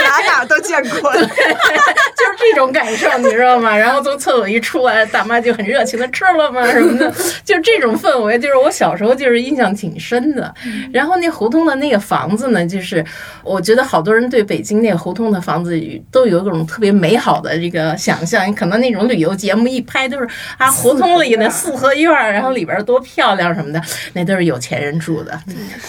[0.04, 1.12] 哪哪都见过。
[1.14, 3.76] 就是这种感受，你知道吗？
[3.76, 7.12] 然后从厕所一出来，大妈就很热情的吃了吗 什么的，
[7.44, 10.52] 就这种氛围，就是我小时候就是印象挺深的。
[10.92, 13.04] 然后那胡同的那个房子呢，就是
[13.42, 23.80] 我觉得好多人对北京那胡同的房子都有一种特别美好的这个想象，可能那种旅游节目一拍都是啊胡同里的四合院，然后里边多漂亮什么的，
[24.14, 25.38] 那都是有钱人住的。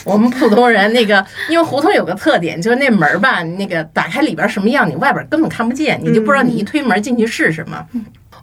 [0.03, 7.87] 我们普通人那个，因为胡同有个特点，就是那门吧，那个打开里边什么样，你外边根本看不见，你就不知道你推门进去试试嘛。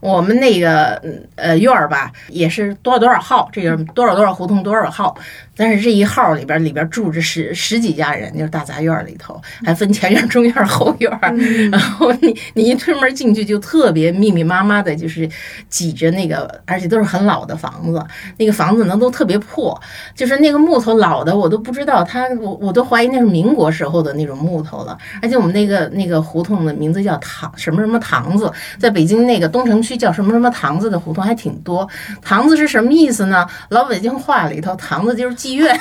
[0.00, 1.00] 我们那个
[1.36, 5.16] 呃院儿吧，也是多少多少号，这个多少多少胡同多少号，
[5.62, 11.08] 但是这一号里边里边住着十十几家人，就是大杂院里头还分前院、中院、后院，
[11.70, 15.30] 然后你你一推门进去就特别密密麻麻的，就是
[15.68, 18.04] 挤着那个，而且都是很老的房子，
[18.38, 19.80] 那个房子呢都特别破，
[20.16, 31.88] 就是那个木头老的我都不知道它，我我都怀疑那是民国时候的那种木头了，而且我们那个那个胡同的名字叫堂什么什么堂子，在北京那个东城区叫什么什么堂子的胡同还挺多，
[32.20, 33.46] 堂子是什么意思呢？
[33.68, 35.78] 老北京话里头堂子就是妓院。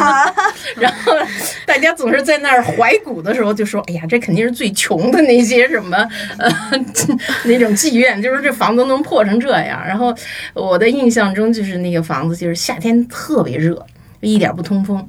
[0.76, 1.12] 然后
[1.66, 5.96] 大家总是在那儿怀古的时候就说：“哎呀，这肯定是最穷的那些什么
[6.38, 6.50] 呃
[7.44, 10.14] 那种妓院，就是这房子能破成这样。”然后
[10.54, 13.84] 我的印象中就是那个房子就是夏天特别热，
[14.20, 15.08] 一点不通风。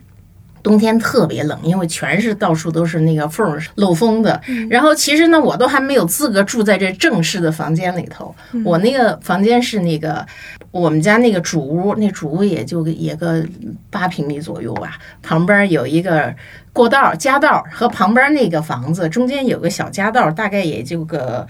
[0.66, 4.42] 冬天特别冷，因为全是到处都是那个缝儿漏风的。
[4.68, 8.34] 然后其实呢，我都还没有资格住在这正式的房间里头。
[8.64, 10.26] 我那个房间是那个
[10.72, 13.46] 我们家那个主屋，那主屋也就也个
[13.92, 14.98] 八平米左右吧。
[15.22, 16.34] 旁边有一个
[16.74, 21.48] 过道、夹道，和旁边那个房子中间有个小夹道，大概也就个。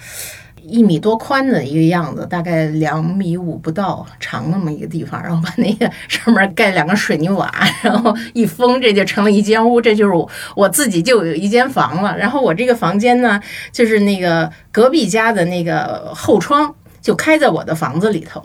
[0.67, 7.51] 一米多宽的一个样子，大概两米五不到长那么一个地方，然后把那个上面盖两个水泥瓦，
[7.82, 10.13] 然后一封，这就成了一间屋，这就是
[10.56, 12.17] 我自己就有一间房了。
[12.17, 13.39] 然后我这个房间呢，
[13.71, 18.43] 就是那个隔壁家的那个后窗就开在我的房子里头。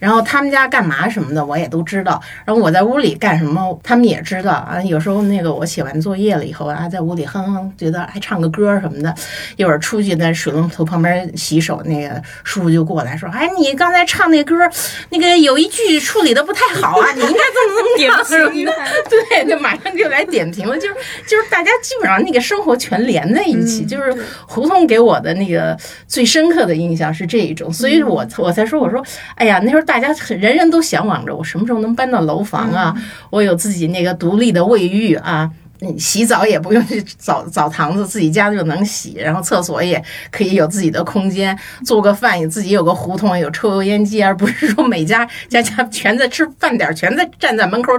[0.00, 4.82] 然后他们家干嘛什么的我也都知道，然后我在屋里干什么他们也知道啊。
[4.82, 9.14] 有时候那个我写完作业了以后啊，在屋里哼哼，觉得还唱个歌什么的。
[9.56, 14.56] 一会儿出去在水龙头旁边洗手，那个叔叔就过来说：“哎，你刚才唱那歌，
[15.10, 18.64] 那个有一句处理的不太好啊，你应该这么这么点评。
[19.30, 20.78] ”对，就马上就来点评了。
[20.78, 20.94] 就是
[21.26, 23.84] 就是大家基本上那个生活全连在一起。
[23.84, 24.14] 就是
[24.46, 29.82] 胡同给我的那个最深刻的印象是这一种，所以我我才说我说，哎呀，那时候。
[29.90, 32.94] 大家人人都向往着，我什么时候能搬到楼房啊？
[33.28, 35.50] 我有自己那个独立的卫浴啊，
[35.98, 39.16] 洗澡也不用去澡澡堂子，自己家就能洗。
[39.18, 40.00] 然后厕所也
[40.30, 47.92] 可以有自己的空间，做个饭也自己有个胡同，有抽油烟机，而不是说每家家家全在吃饭点，全在站在门口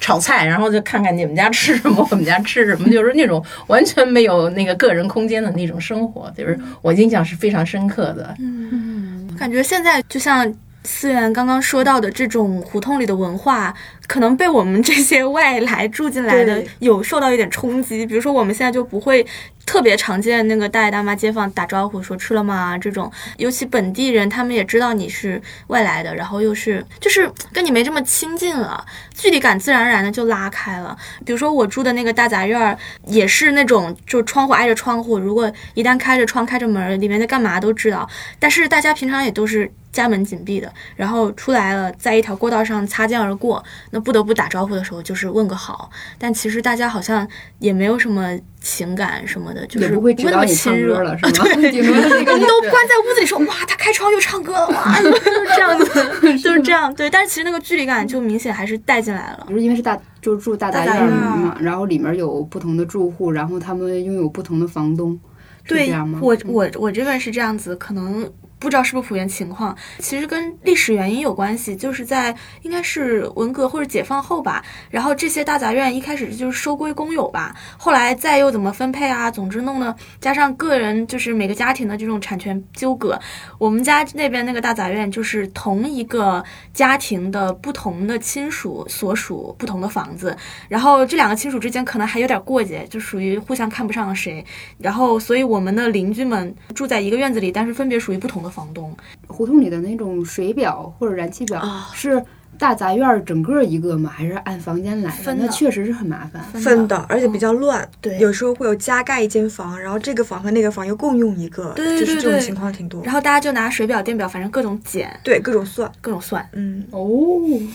[0.00, 8.34] 炒菜，然后就看看你们家吃什么，我们家吃什么，就是那种完全没有那个个人空间的那种生活，就是我印象是非常深刻的。
[8.38, 10.50] 嗯，感觉现在就像。
[10.84, 13.74] 思源刚刚说到的这种胡同里的文化，
[14.06, 18.04] 可能被我们这些外来住进来的有受到一点冲击。
[18.06, 19.26] 比如说，我们现在就不会
[19.66, 30.96] 特别常见那个大爷大妈街坊打招呼说吃了吗这种，尤其本地人他们也知道你是外来的，然后又是就是跟你没这么亲近了，距离感自然而然的就拉开了。
[31.24, 38.08] 比如说我住的那个大杂院儿，也是那种就窗户挨着窗户，如果一旦开着窗开着门，里面在干嘛都知道。
[38.38, 39.70] 但是大家平常也都是。
[39.94, 45.88] 家门紧闭的，然后出来了，在一条过道上擦肩而过，那不得不打招呼的时候，就是问个好。
[46.18, 47.24] 但其实大家好像
[47.60, 51.44] 也没有什么情感什么的，就是不会知道你唱歌了，是吗？
[51.54, 51.62] 们
[52.48, 55.20] 都关在屋子里说，哇，他开窗又唱歌了，哇， 就是
[55.54, 56.92] 这样子， 就是这样。
[56.94, 59.44] 对，但是其实那个距离感就明显还是带进来了。
[59.46, 65.18] 不是因为是大，就住大大院嘛，然后里面有不同的住户，然后他们拥有不同的房东，
[65.64, 66.18] 是这样吗？
[66.22, 68.26] 我我我这边是这样子，可能。
[68.64, 74.64] 不知道是不是普遍情况，其实跟历史原因有关系，就是在应该是文革或者解放后吧。
[74.90, 79.30] 然后这些大杂院一开始就是收归公有吧，后来再又怎么分配啊？
[79.30, 83.20] 总之弄的，加上个人就是每个家庭的这种产权纠葛。
[83.58, 90.34] 我们家那边那个大杂院就是同一个家庭的不同的亲属所属不同的房子，
[90.70, 94.42] 然后这两个亲属之间可能还有点过节，就属于互相看不上谁。
[94.78, 98.53] 然后所以我们的邻居们住在一个院子里，但是分别属于不同的。
[98.54, 101.60] 房东，胡同里的那种水表或者燃气表
[101.92, 102.24] 是。
[102.64, 104.10] 大杂院整个一个吗？
[104.10, 105.36] 还是按房间来分？
[105.38, 107.86] 那确实是很麻烦，分的，而且比较乱。
[108.00, 113.02] 对，有时候会有加盖一间房，然后这个房和那个房又共用一个，对就是这种情况挺多。
[113.04, 116.42] 然后大家就拿水表、电表，反正各种减，对，各种算，各种算。
[116.54, 117.06] 嗯，哦，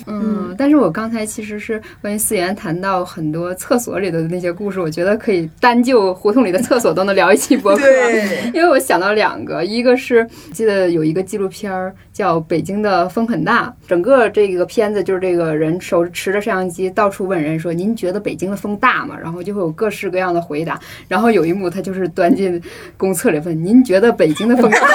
[0.08, 0.56] 嗯。
[0.58, 7.84] 但是我刚才其实是关于思源谈到很多厕所里的那些故事，我觉得可以单就胡同里的厕所都能聊一期博客。
[7.84, 15.50] 对，因为我想到两个，一个是记得有一个纪录片儿叫《北京的风很大》，整个这个片子就是这个。
[15.60, 20.80] 人手持着摄像机到处问人说：“您觉得北京的风大吗？”然后就会有各式各样的回答。
[21.08, 22.62] 然后有一幕，他就是端进
[22.96, 24.88] 公厕里问：“您觉得北京的风大吗？”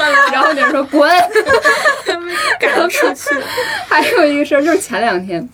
[0.32, 1.10] 然后那人说：“滚！”
[2.58, 3.34] 赶出去。
[3.88, 5.46] 还有一个事儿，就是前两天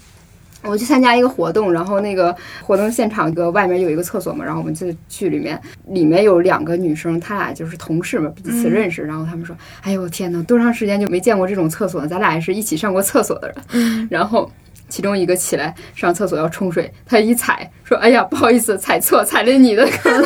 [0.64, 9.03] 我去参加一个活动，然后那个活动现场一个外面有一个厕所嘛，然后我们就去里面，里面有两个女生，她俩就是同事嘛，彼此认识。
[9.03, 12.09] 然后他们说：“哎呦天呐，多长时间就没见过这种厕所了？
[12.09, 14.09] 咱俩也是一起上过厕所的人。
[14.11, 14.50] ”然后。
[14.87, 20.12] 其中一个起来上厕所要冲水，他一踩说：“哎呀，不好意思，踩错，踩了你的坑。”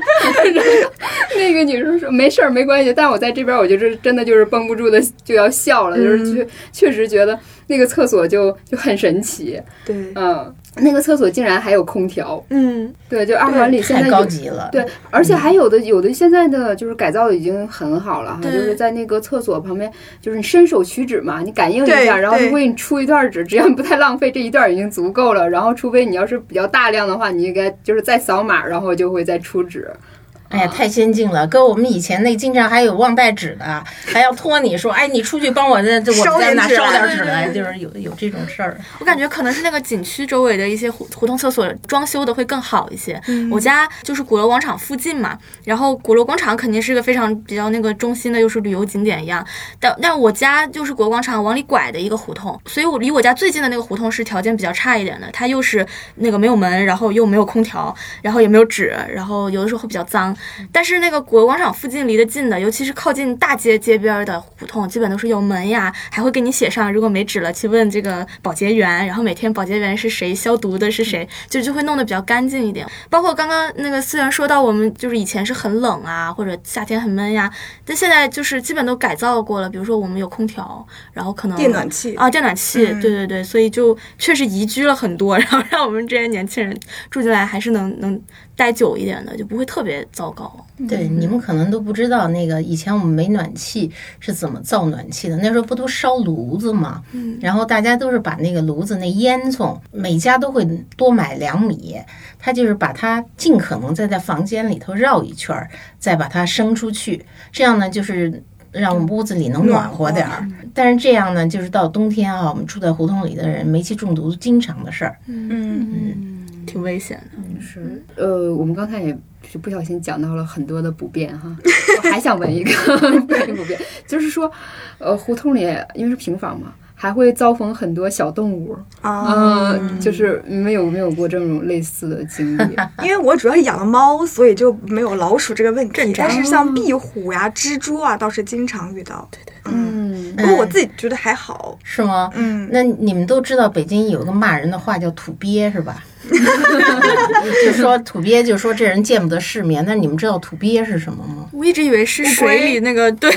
[1.36, 9.60] 那个女生说：“没事儿，没关系。”但我在这边，我就是真的就是绷不住的就要笑了，就是确确实觉得那个厕所就就很神奇。
[9.84, 12.44] 对，嗯，那个厕所竟然还有空调。
[12.50, 14.68] 嗯，对，就二环里现在太高级了。
[14.72, 25.48] 对，而且还有的有的现在的就是改造的已经很好了哈，就是在那个厕所旁边，就是你伸手取纸嘛，你感应一下，然后对如果你出一段纸，只要你不太浪费，这一段已经足够了。
[25.48, 29.89] 然后除非你要是比较大量的话，你应该就是再扫码，然后就会再出纸。
[29.90, 30.19] Yeah.
[30.50, 38.76] 哎呀，太先进了，跟我们以前那经常还有忘带纸的， 还要托你说，哎，你出去帮我这这我烧在哪烧点纸来点纸来，就是有有这种事儿。
[38.98, 43.20] 我感觉可能是那个景区周围的一些胡胡同厕所装修的会更好一些。
[43.48, 49.46] 我家就是鼓楼广场附近嘛，然后鼓楼广场肯定是个非常比较那个中心的，又是旅游景点一样。
[49.78, 55.86] 但但我家就是鼓楼广场往里拐的一个胡同，所以我离我家最近的那个胡同是条件比较差一点的，它又是
[56.16, 60.36] 那个没有门，然后又没有空调，然后也没有纸，然后有的时候会比较脏。
[60.72, 72.86] 但是那个鼓楼广场附近离得近的，尤其是靠近大街街边儿的胡同，基本都是有门呀，还会给你写上如果没纸了去问这个保洁员，然后每天保洁员是谁消毒的是谁，就就会弄得比较干净一点。
[73.08, 77.50] 包括刚刚那个思源说到，我们就是以前是很冷啊，或者夏天很闷呀，
[77.84, 86.78] 但现在就是基本都改造过了，比如说我们有空调，然后可能电暖气啊，电暖气，嗯对对对，所以就确实宜居了很多， 然后让我们这些年轻人
[87.10, 88.20] 住进来还是能能
[88.56, 90.64] 待久一点的，就不会特别糟糕。
[90.88, 95.36] 对，你们可能都不知道，那个以前我们没暖气是怎么造暖气的。
[95.36, 100.64] 那时候不都烧炉子嘛，嗯然后大家都是把那个炉子那烟囱，每家都会
[100.96, 101.96] 多买两米，
[102.38, 108.42] 他就是把它尽可能在在房间里头绕一圈儿，再把它升出去，这样呢就是。
[108.72, 115.18] 让屋子里能暖和点儿，但是这样呢，就是到冬天啊，我们住在胡同里的人，煤气中毒经常的事儿。
[115.26, 117.60] 嗯，挺危险的。
[117.60, 119.18] 是，呃，我们刚才也
[119.52, 121.54] 就不小心讲到了很多的不便哈，
[121.98, 124.50] 我还想问一个关于不便，就是说，
[124.98, 125.62] 呃，胡同里
[125.94, 132.76] 因为是平房嘛，还会遭逢很多小动物，啊，嗯，就是你们有没有过这种类似的经历？
[133.02, 136.14] 因为我主要是养了猫，所以就没有老鼠这个问题。
[136.16, 139.26] 但是像壁虎呀、蜘蛛啊，倒是经常遇到。
[139.32, 141.76] 对对，嗯，不过我自己觉得还好。
[141.82, 142.30] 是吗？
[142.34, 146.04] 嗯，那你们都知道北京有个骂人的话叫土鳖是吧？
[147.64, 149.84] 就说土鳖，就说这人见不得世面。
[149.86, 151.46] 那你们知道土鳖是什么吗？
[151.52, 153.32] 我一直以为是水里那个对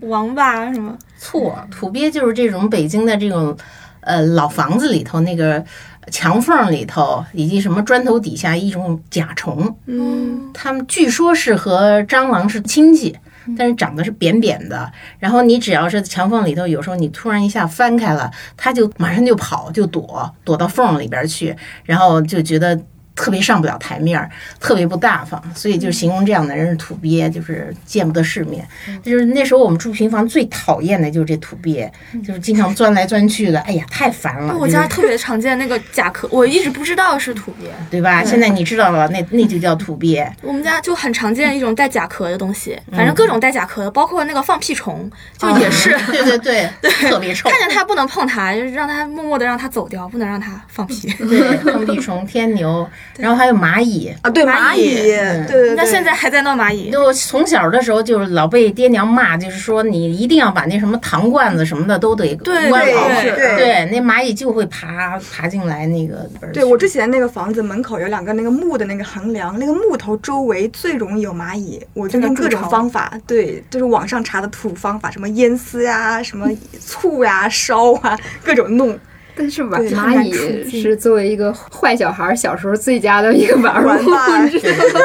[0.00, 3.56] 王八什么，错，土鳖就是这种北京的这种
[4.00, 5.64] 呃老房子里头那个
[6.10, 9.76] 墙缝里头，以及什么砖头底下一种甲虫。
[9.86, 13.16] 嗯，它们据说是和蟑螂是亲戚。
[13.56, 21.54] 但是长得是扁扁的，然后你只要是墙缝里头，有时候你突然一下翻开了，它就马上就跑，就躲，躲到缝里边去，
[21.84, 22.80] 然后就觉得
[23.16, 28.64] 特别上不了台面儿，特别不大方，所以就形容这样的人是土鳖，就是见不得世面。
[29.02, 31.90] 就是那时候我们住平房最讨厌的就是这土鳖，
[32.24, 34.56] 就是经常钻来钻去的，哎呀，太烦了。
[34.56, 37.66] 我家特别常见那个甲壳，我一直不知道是土鳖。
[37.90, 38.22] 对吧？
[38.22, 40.30] 现在你知道了，那那就叫土鳖。
[40.42, 45.96] 我们家就很常见一种带甲壳的东西，反正各种带甲壳的，包括那个放屁虫，就也是。
[46.12, 47.48] 对对对， 特别臭。
[47.48, 51.08] 看见它不能碰它，就是让它默默的让它走掉，不能让它放屁。
[51.28, 54.12] 对，放屁虫、天牛，然后还有蚂蚁。
[54.22, 55.74] 啊，对蚂蚁，对对对。
[55.74, 63.08] 那现在还在闹蚂蚁，就从小的时候就是老被爹娘骂，就是说你一定要把那什么糖罐子什么的都得对关好。
[63.22, 66.28] 对对对，那蚂蚁就会爬爬进来那个。
[66.52, 76.48] 对我之前那个房子门口有两个那个木的那个横梁，那个木头周围最容易有蚂蚁，我就用各种方法，对，就是网上查的土方法，什么烟丝呀，什么
[76.80, 78.98] 醋呀、烧啊，各种弄。
[79.36, 80.32] 但是蚂对蚂蚁
[80.68, 85.00] 是作为一个坏小孩儿小时候最佳的一个玩物，你知道吗？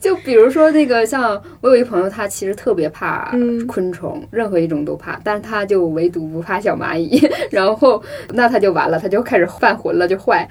[0.00, 7.26] 就比如说那个，像我有一个朋友，他其实特别怕嗯昆虫，任何一种都怕，但是他就唯独不怕小蚂蚁。
[7.50, 10.46] 然后那他就完了，他就开始犯浑了，就坏。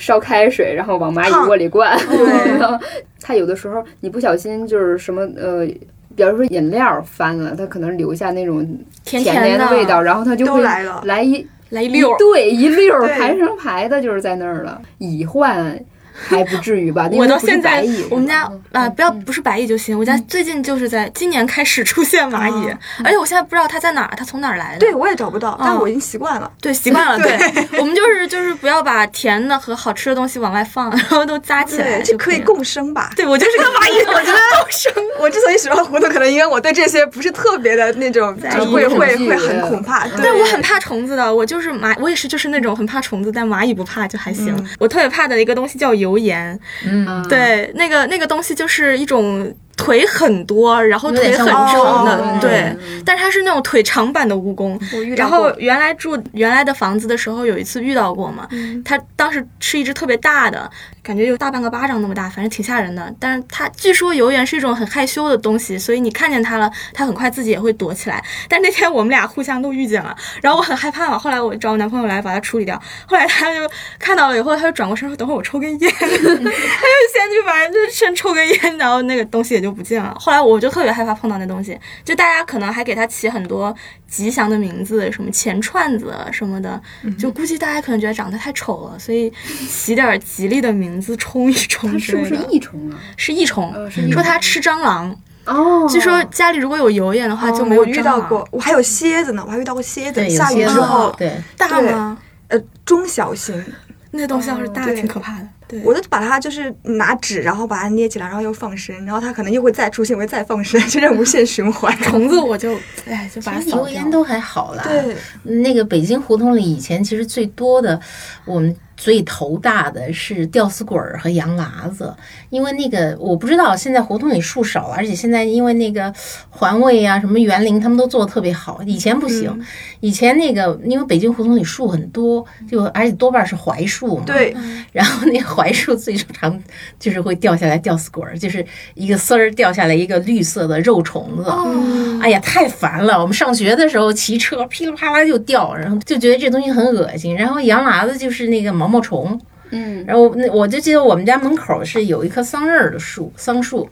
[0.00, 1.98] 烧开水，然后往蚂蚁窝里灌。
[2.06, 2.78] 对然后
[3.20, 5.66] 他有的时候你不小心就是什么呃，
[6.14, 8.64] 比如说饮料翻了，它可能留下那种
[9.04, 12.16] 甜甜甜的味道，然后它就会来一来一溜儿。
[12.18, 14.80] 对，一溜儿排成排的，就是在那儿了。
[14.98, 15.78] 蚁患
[16.18, 17.08] 还不至于吧？
[17.14, 19.98] 我到现在我们家啊、不要不是白蚁就行。
[19.98, 24.78] 我家最近就是在今年开始出现蚂蚁，而且我现在不知道它在哪儿，它从哪儿来的。
[24.78, 26.50] 对我也找不到，但我已经习惯了。
[26.60, 27.18] 对，习惯了。
[27.22, 33.12] 对，我们就是就是不要把甜的和好吃的东西往外放，然后都扎起来对，就这可以共生吧？
[33.16, 34.92] 对我就是个蚂蚁， 我觉得共生。
[35.20, 40.06] 我之所以喜欢胡同，可能因为我对这些不是特别的那种，就会会会很恐怕。
[40.06, 44.54] 对但我很怕虫子的，我就是蚂，我也是就是那种很怕虫子，但蚂蚁不怕就还行。
[44.78, 54.78] 我特别怕的一个东西叫油盐，嗯，对，那个那个东西就是一种腿很多，然后腿很长的，对，但是它是那种腿长版的蜈蚣。
[55.16, 58.48] 然后原来住原来的房子的时候，有一次遇到过嘛，
[58.84, 60.70] 它当时是一只特别大的，
[61.08, 63.10] 感觉有大半个巴掌那么大，反正挺吓人的。
[63.18, 68.22] 但是它据说油盐是一种很害羞的东西，所以你看见它了，它很快自己也会躲起来。
[68.46, 72.78] 但那天我们俩互相都遇见了，然后我很害怕嘛，后来我找我男朋友来把它处理掉。
[73.06, 73.60] 后来他就
[73.98, 75.90] 看到了以后，他就转过身说：“等会儿我抽根烟。
[75.98, 80.14] ”他就先去把就先抽根烟，然后那个东西也就不见了。
[80.20, 83.74] 后来我就特别害怕碰到那东西，就大家可能还给它起很多
[84.06, 86.78] 吉祥的名字，什么钱串子什么的，
[87.18, 89.32] 就估计大家可能觉得长得太丑了，所以
[89.70, 92.46] 起点儿吉利的名字冲一冲它是不是之类的。
[92.52, 92.98] 益虫啊？
[93.16, 93.72] 是益虫
[94.12, 102.18] 说它吃蟑螂，哦，据说家里如果有油烟的话就没有哦遇到过，我还有蝎子呢，我还遇到过蝎子，下雨些之后，对，大吗？
[102.48, 103.62] 呃，中小型，
[104.10, 105.48] 那东西要是大，对挺可怕的。
[105.68, 111.94] 对，我就把它就是拿纸，然后把它捏起来，然后又放生，然后它可能又会再出现，我会再放生， 就这样无限循环。
[111.98, 112.74] 虫子我就
[113.04, 114.82] 哎就把它其实油烟都还好啦。
[114.82, 118.00] 对，那个北京胡同里以前其实最多的，
[118.46, 122.12] 我们最头大的是吊死鬼儿和洋喇子，
[122.50, 126.12] 因为那个我不知道现在胡同里树少了，而且现在因为那个
[126.50, 129.56] 环卫啊什么园林他们都做的特别好，以前不行，
[130.00, 134.52] 以前那个因为北京胡同里树很多，就而且多半是槐树嘛，对，
[134.90, 136.60] 然后那个槐树最常
[136.98, 141.44] 就是会掉下来吊死鬼儿，就是一个丝儿掉下来一个绿色的肉虫子。
[141.48, 143.20] 哦，哎呀，太烦了！
[143.20, 147.36] 我们上学的时候骑车噼里啪啦就掉，然后就觉得这东西很恶心。
[147.36, 149.38] 然后洋喇子就是那个毛毛毛虫，
[149.70, 153.86] 嗯，然后那我就记得我们家门口是有一棵桑葚儿的树，桑树，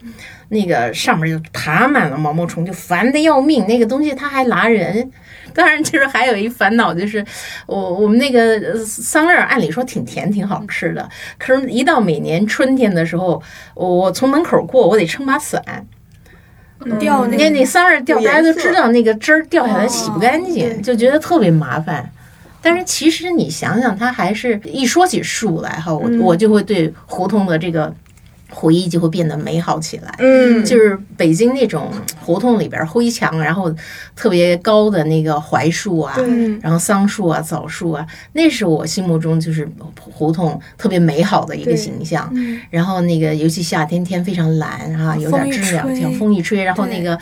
[0.49, 3.67] 那个上面就爬满了毛毛虫，就烦的要命。
[3.67, 5.11] 那个东西它还拉人。
[5.53, 7.25] 当然，就是还有一烦恼，就是
[7.65, 13.41] 我我们那个呃桑葚儿，按理说挺甜挺好吃的，可是，一到每年春天的时候，
[13.73, 15.61] 我我从门口过，我得撑把伞。
[16.99, 22.07] 掉那个那那桑葚掉，大家都知道那个汁儿掉下来哦洗不干净，对就觉得特别麻烦。
[22.67, 27.95] 但是其实你想想，它还是一说起树来哈，我我就会对胡同的这个
[28.49, 30.13] 回忆就会变得美好起来。
[30.19, 33.73] 嗯，就是北京那种胡同里边灰墙，然后
[34.15, 39.67] 特别高的那个槐树啊，嗯然后桑树啊、枣树啊，那是我心目中就是
[39.99, 42.29] 胡同特别美好的一个形象。
[42.33, 42.59] 嗯。
[42.69, 45.99] 然后那个，尤其夏天天非常蓝啊，有点知了，吹。
[45.99, 47.17] 像风一吹，然后那个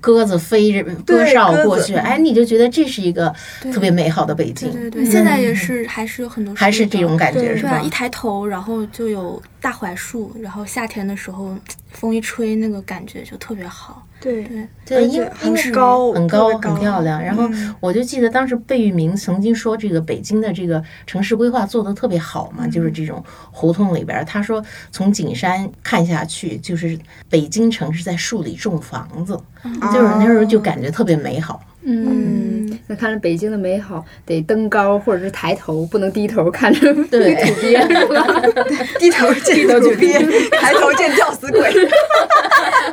[0.00, 3.32] 鸽子飞着，鸽哨过去，哎，你就觉得这是一个
[3.72, 4.70] 特别美好的北京。
[4.70, 7.72] 对，对对，现在也是还是有很多还是这种感觉是吧？
[7.72, 7.82] 啊，？
[7.82, 11.56] 一抬头，然后就有大槐树，然后夏天的时候
[11.90, 14.06] 风一吹，那个感觉就特别好。
[14.20, 14.46] 对，
[14.84, 17.22] 对，因为很因为高，很高很漂亮。
[17.22, 26.98] 然后嗯我就记得当时贝聿铭曾经说，这个北京的这个城市规划做得特别好嘛，就是这种胡同里边儿，他说从景山看下去，就是
[27.30, 29.40] 北京城是在树里种房子，
[29.94, 31.62] 就是那时候就感觉特别美好。
[31.86, 38.26] 嗯，那看着北京的美好，得登高或者是抬头，不能低头看着对土鳖，是吧？
[38.98, 40.12] 低头见土鳖，
[40.60, 41.72] 抬头见吊死鬼。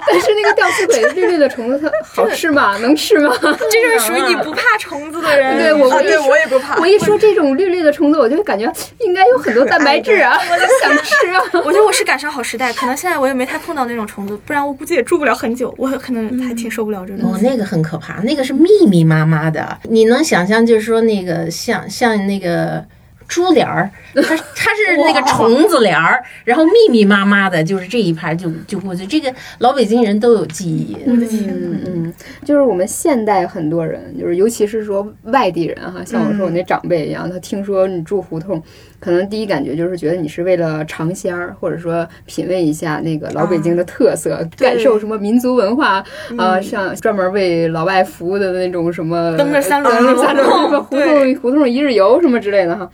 [0.07, 2.77] 但是那个吊死鬼绿绿的虫子，它好吃吗？
[2.79, 3.33] 能吃吗？
[3.41, 3.49] 这
[3.81, 5.51] 就是属于你不怕虫子的人。
[5.51, 5.89] 啊，对对我
[6.29, 6.77] 我也不怕。
[6.79, 11.41] 我一说这种绿绿的虫子，我就感觉应该有很多蛋白质啊，我就想吃啊。
[11.65, 15.73] 我觉得我是赶上好时代，可能现在我也没太碰到那种虫子，不然我估计也住不了很久。
[15.77, 17.31] 我可能还挺受不了这种。
[17.31, 22.85] 哦，那个很可怕，那个是密密麻麻的，你能想象，就是说那个像像那个
[23.27, 23.89] 珠帘儿，
[24.21, 29.05] 它它是那个虫子帘儿，然后密密麻麻的，就是这一排就就过去。
[29.05, 30.97] 这个老北京人都有记忆。
[31.07, 38.61] 我的天嗯嗯，就是我们现代很多人，就是尤其是说外地人哈，像我说我那长辈一样，他听说你住胡同，
[38.99, 46.03] 可能第一感觉就是觉得你是为了尝鲜儿，或者说品味一下那个老北京的特色，感受什么民族文化
[46.37, 50.49] 啊、像专门为老外服务的那种什么蹬着三轮蹬着三轮
[50.83, 52.89] 胡同胡同一日游什么之类的哈。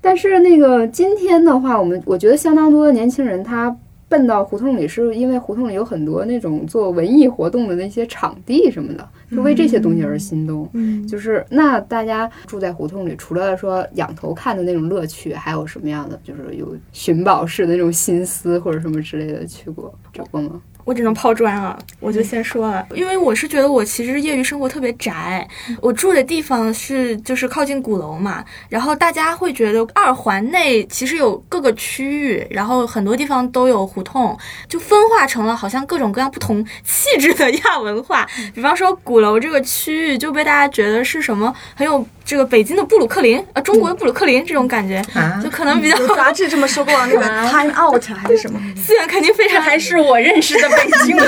[0.00, 3.76] 但是那个今天的话，我们我觉得相当多的年轻人他
[4.08, 10.66] 奔到胡同里，是因为胡同里有很多那种做文艺活动的那些场地什么的，就为这些东西而心动。
[10.72, 16.18] 嗯，就是那大家住在胡同里，除了说仰头看的那种乐趣，还有什么样的？
[16.24, 20.60] 就是有寻宝式的那种心思或者什么之类的，去过找过吗？
[20.88, 25.46] 我只能抛砖了，我就先说了，因为我是觉得我其实业余生活特别宅，
[25.82, 34.34] 我住的地方是就是靠近鼓楼嘛，然后大家会觉得二环内其实有各个区域，然后很多地方都有胡同，
[34.66, 38.26] 就分化成了好像各种各样不同气质的亚文化。
[38.54, 47.20] 比方说鼓楼这个区域就被大家觉得是什么很有这个北京的布鲁克林啊，中国的布鲁克林这种感觉，啊就可能比较有杂志这么说过那个
[47.52, 48.58] Time Out 还是什么？
[48.74, 51.24] 资源肯定非常还是我认识的北京的。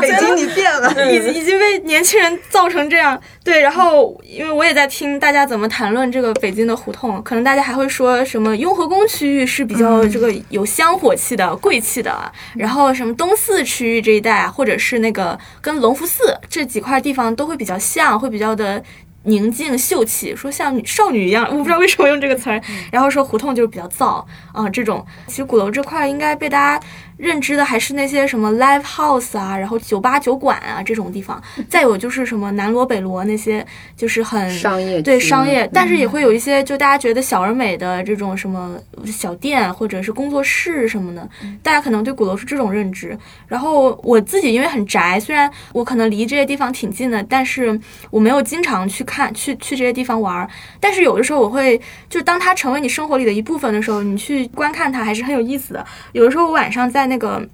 [0.00, 3.20] 北京你变了，已已经被年轻人造成这样。
[3.42, 18.82] 对，然后因为我也在听大家怎么谈论这个北京的胡同，可能大家还会说什么雍和宫区域是比较这个有香火气的、贵气的，然后什么东四区域这一带啊，或者是那个跟隆福寺这几块地方都会比较像，会比较的。
[19.24, 22.58] 宁静秀气，说像女少女一样，我不知道为什么用这个词儿。
[22.90, 26.86] 然后说胡同就是比较燥啊、这种其实鼓楼这块应该被大家
[27.20, 31.40] 认知的还是那些什么 live house 啊，然后酒吧酒馆啊这种地方。
[31.68, 33.64] 再有就是什么南锣北锣那些，
[33.96, 41.28] 就是很商业对商业，但是也会有一些就大家觉得小而美的这种什么小店或者是工作室什么的，
[41.62, 43.16] 大家可能对鼓楼是这种认知。
[43.46, 47.78] 然后我自己因为很宅，虽然我可能离这些地方挺近的，但是
[48.10, 50.48] 我没有经常去看去去这些地方玩儿。
[50.80, 55.84] 但是有的时候我会，就当它成为你生活里的一部分的时候，你去观看它还是很有意思的。
[56.12, 57.46] 有的时候我晚上在那个。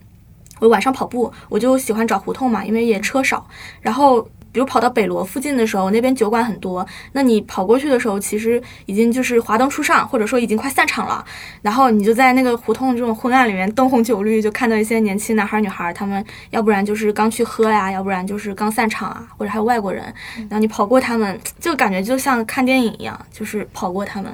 [0.59, 3.47] 我晚上跑步，我就喜欢找胡同嘛，因为也车少。
[3.83, 4.27] 然后，
[4.57, 6.87] 比如跑到北罗附近的时候，那边酒馆很多。
[7.13, 11.23] 那你跑过去的时候，其实已经就是华灯初上，或者说已经快散场了。
[11.61, 20.03] 然后你就在那个胡同这种昏暗里面，灯红酒绿，就看到一些年轻男孩女孩，他们要不然就是刚去喝呀，要不然就是刚散场啊，或者还有外国人。
[20.49, 24.33] 然后你跑过他们，就感觉就像看电影一样，就是跑过他们。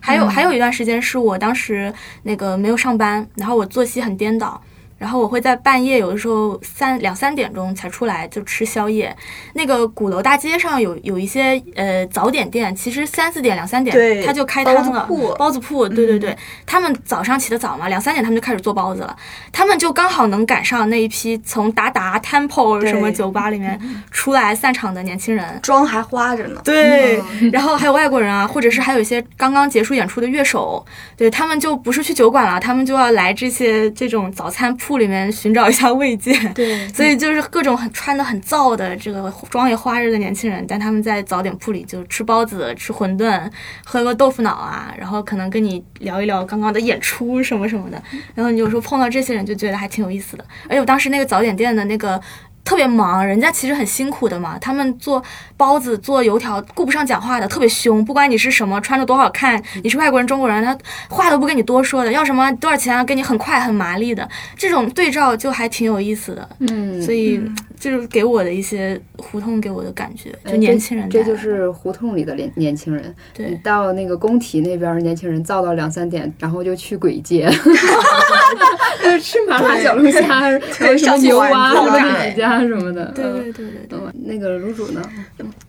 [0.00, 4.62] 还有还有一段时间是我当时那个没有上班，然后我作息很颠倒。
[4.96, 9.14] 然后我会在半夜，有的时候三两三点钟才出来就吃宵夜。
[9.54, 14.82] 那个鼓楼大街上有有一些呃早点店，其实三四点两三点对它就开摊了。
[14.82, 19.16] 包子铺包子铺，对对对，他们早上起得早嘛，两三点他们就开始做包子了。
[19.52, 23.78] 他们就刚好能赶上那一批从达达、Temple 什么酒吧里面
[24.10, 25.60] 出来散场的年轻人。
[25.62, 26.60] 妆还花着呢。
[26.64, 27.22] 对，
[27.52, 30.84] 然后还有外国人啊，或者是还有一些刚刚结束演出的乐手，
[31.16, 36.32] 对他们就不是去酒馆了，他们就要来这些这种早餐铺里面寻找一下慰藉。
[36.54, 43.50] 对 所以就是各种很穿的很燥的这个妆也花着的年轻人，但他们在早点铺里就吃包子、吃馄饨、
[43.82, 48.02] 喝个豆腐脑啊，然后可能跟你聊一聊刚刚的演出什么什么的。
[48.34, 50.44] 然后你有时候碰到这些人，就觉得还挺有意思的。
[50.68, 52.20] 而且我当时那个早点店的那个。
[52.64, 54.58] 特别忙，人家其实很辛苦的嘛。
[54.58, 55.22] 他们做
[55.56, 58.04] 包子、做油条，顾不上讲话的，特别凶。
[58.04, 60.76] 不管你是什么，穿着多好看，你是外国人、中国人，他
[61.08, 64.26] 话都不跟你多说的，要什么多少钱啊，给你很快、很麻利的。
[64.56, 66.48] 这种对照就还挺有意思的。
[66.60, 67.40] 嗯，所以
[67.78, 73.14] 就是给我的一些胡同给我的感觉，哎就年轻人这这就是胡同里的年年轻人。
[73.34, 77.46] 对你到那个工体那边儿，年轻人造到两三点，然后就去鬼街，
[79.02, 80.22] 就是吃麻辣小龙虾，
[80.78, 83.12] 还有什么牛蛙、什么李家什么的。
[83.12, 83.98] 对对对对对。
[83.98, 85.02] 嗯，那个卤煮呢？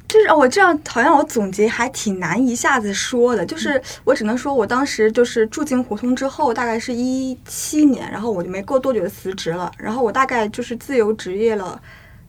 [0.08, 3.46] 就是我这样，好像我总结还挺难一下子说的。
[3.46, 11.82] 就是我只能说，我当时就是住进胡同之后，大概是一七年，然后我就没过多久就辞职了，然后我大概就是自由职业了。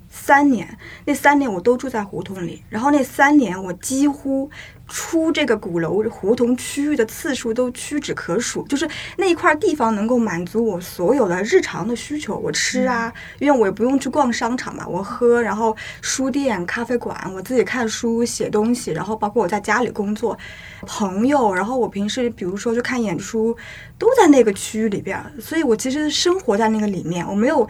[0.09, 0.67] 三年，
[1.05, 4.51] 那三年我都住在胡同里，然后那三年我几乎
[4.89, 20.39] 出这个鼓楼胡同区域的次数都屈指可数，就是那一块地方能够满足我所有的日常的需求，我吃啊，因为我也不用去逛商场嘛，我喝，然后书店、咖啡馆，我自己看书、写东西，然后包括我在家里工作，
[20.83, 23.57] 朋友，然后我平时比如说去看演出，
[23.99, 27.69] 都在那个区域里边儿，所以我其实生活在那个里面，我没有。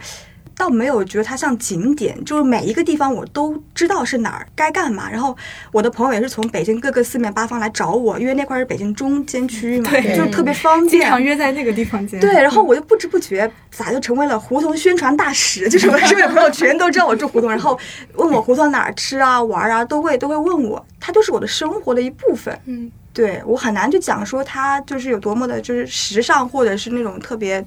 [0.57, 5.07] 倒没有觉得它像景点，就是每一个地方我都知道是哪儿该干嘛。
[5.07, 5.37] 然后
[5.71, 11.09] 我的朋友也是从北京各个四面八方来找我，因为那块儿是北京中间区域嘛，对就是特别方便经便。
[11.11, 12.19] 常约在那个地方见。
[12.19, 17.79] 对，然后我就不知不觉咋就成为了胡同宣传大使，就是我身边的朋友全都知道我住胡同，然后
[18.15, 22.59] 问我胡同哪儿吃啊、玩啊，都会都会问我，它就是我的生活的一部分。
[22.65, 27.63] 嗯，对我很难去讲说它就是有多么的，就是时尚或者是那种特别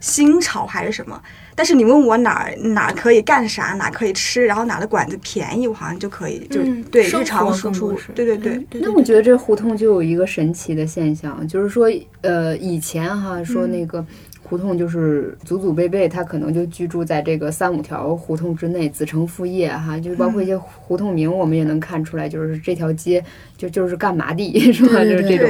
[0.00, 1.20] 新潮还是什么。
[1.54, 8.56] 但是你问我哪儿哪儿可以干啥，哪可以吃，然后哪的馆子便宜，我好像就可以就、嗯对生日常输出，对对对。
[8.70, 11.88] 对那我觉得这胡同就有一个神奇的现象，就是说，
[12.22, 14.04] 呃，以前哈说那个。
[14.44, 23.24] 胡同就是祖祖辈辈，他可能就居住在这个三五条胡同之内，子承父业哈，就包括一些胡同名，我们也能看出来，就是这条街
[23.56, 25.02] 就就是干嘛地， 是吧？
[25.04, 25.48] 就是这种。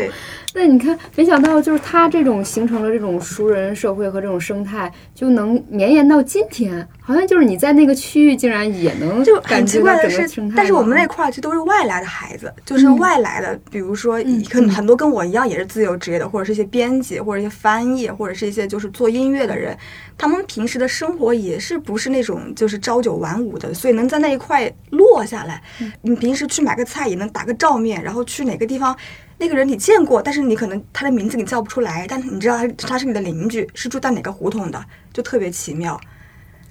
[0.55, 6.87] 那你看，没想到就是他这种形成了这种熟人社会和这种生态，就能绵延到今天。
[7.01, 19.77] 好像就是你在那个区域，竟然也能就很奇怪的是，但是我们那块儿其实都是外来的孩子，就是外来的，比如说很很多跟我一样也是自由职业的，或者是一些编辑，或者一些翻译，或者是一些就是做音乐的人，
[20.17, 25.61] 他们平时的生活也是不是那种就是朝九晚五的，所以能在那一块落下来。
[26.03, 28.95] 你平时去买个菜也能打个照面，然后去哪个地方。
[29.39, 36.01] 那个人你见过，但是你可能他的名字你叫不出来，但你知道他他是你的邻居，是住在哪个胡同的，就特别奇妙。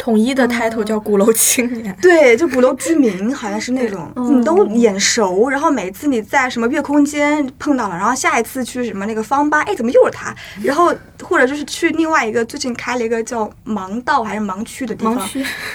[0.01, 5.47] 统一的 title 叫鼓楼青年， 对，就鼓楼居民，好像是那种，你都眼熟。
[5.47, 10.35] 然后每次你在什么月空间碰到了，然后下一次去什么那个方吧，哎，怎么又是他？
[10.63, 10.91] 然后
[11.21, 15.29] 或者就是去另外一个最近开了一个叫盲道还是盲区的地方，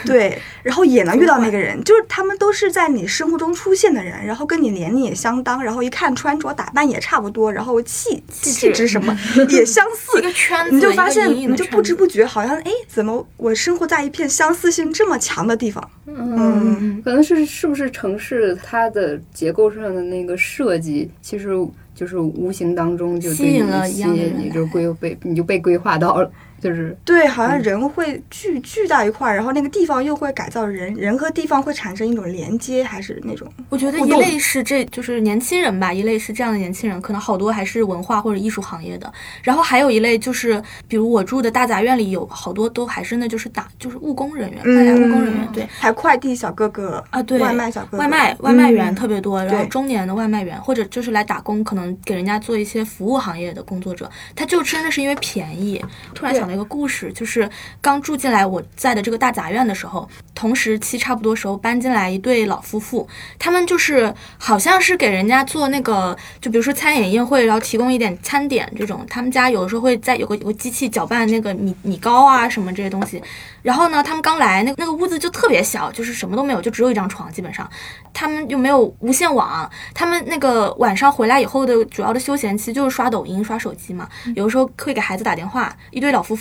[0.04, 9.16] 对，然后也能遇到那个人，就是他们都是在你生活中出现的人，然后跟你年龄也相当，然后一看穿着打扮也差不多，然后气气质什么
[9.50, 14.15] 也相似，一个圈子，你就发现你就不知不觉好像哎，怎么我生活在一。
[14.16, 21.50] 片相似性这么强的地方，嗯，可能是是不是城市它的结构上的那个设计，其实
[21.94, 26.30] 就是无形当中就吸引了一些，你就规被你就被规划到了。
[26.60, 33.46] 就是对，好像人会聚聚到一块儿，然后那个地方又会改造人，人和地方会产生一种连接，还是那种？
[33.68, 39.12] 我觉得一类是这就是年轻人吧，一类是这样的年轻人，可能好多还是文化或者艺术行业的。
[39.42, 55.84] 然后还有一类就是，比如我住的大杂院里有好多都还是那就是打就是务工人员，外来务工人员，对，还快递小哥哥啊，对，外卖小哥哥，外卖外卖员特别多，然后中年的外卖员或者就是来打工，可能给人家做一些服务行业的工作者，他就真的是因为便宜。
[56.14, 57.50] 突然想讲了一个故事，就是。
[57.80, 63.06] 刚住进来我在的这个大杂院的时候，同时期差不多时候搬进来一对老夫妇，
[63.38, 69.04] 他们就是好像是给人家做那个，就比如说餐饮宴会，然后提供一点餐点这种。
[69.08, 73.20] 他们家有的时候会在有个有个机器搅拌那个米米糕啊什么这些东西。
[73.62, 77.68] 然后呢，他们刚来那那个屋子就特别小，就是什么都没有，就只有一张床，基本上
[78.12, 79.68] 他们又没有无线网。
[79.92, 85.74] 他们那个晚上回来以后的主要的休闲期就是刷抖音、刷手机嘛，有的时候会给孩子打电话。
[85.90, 86.35] 一对老夫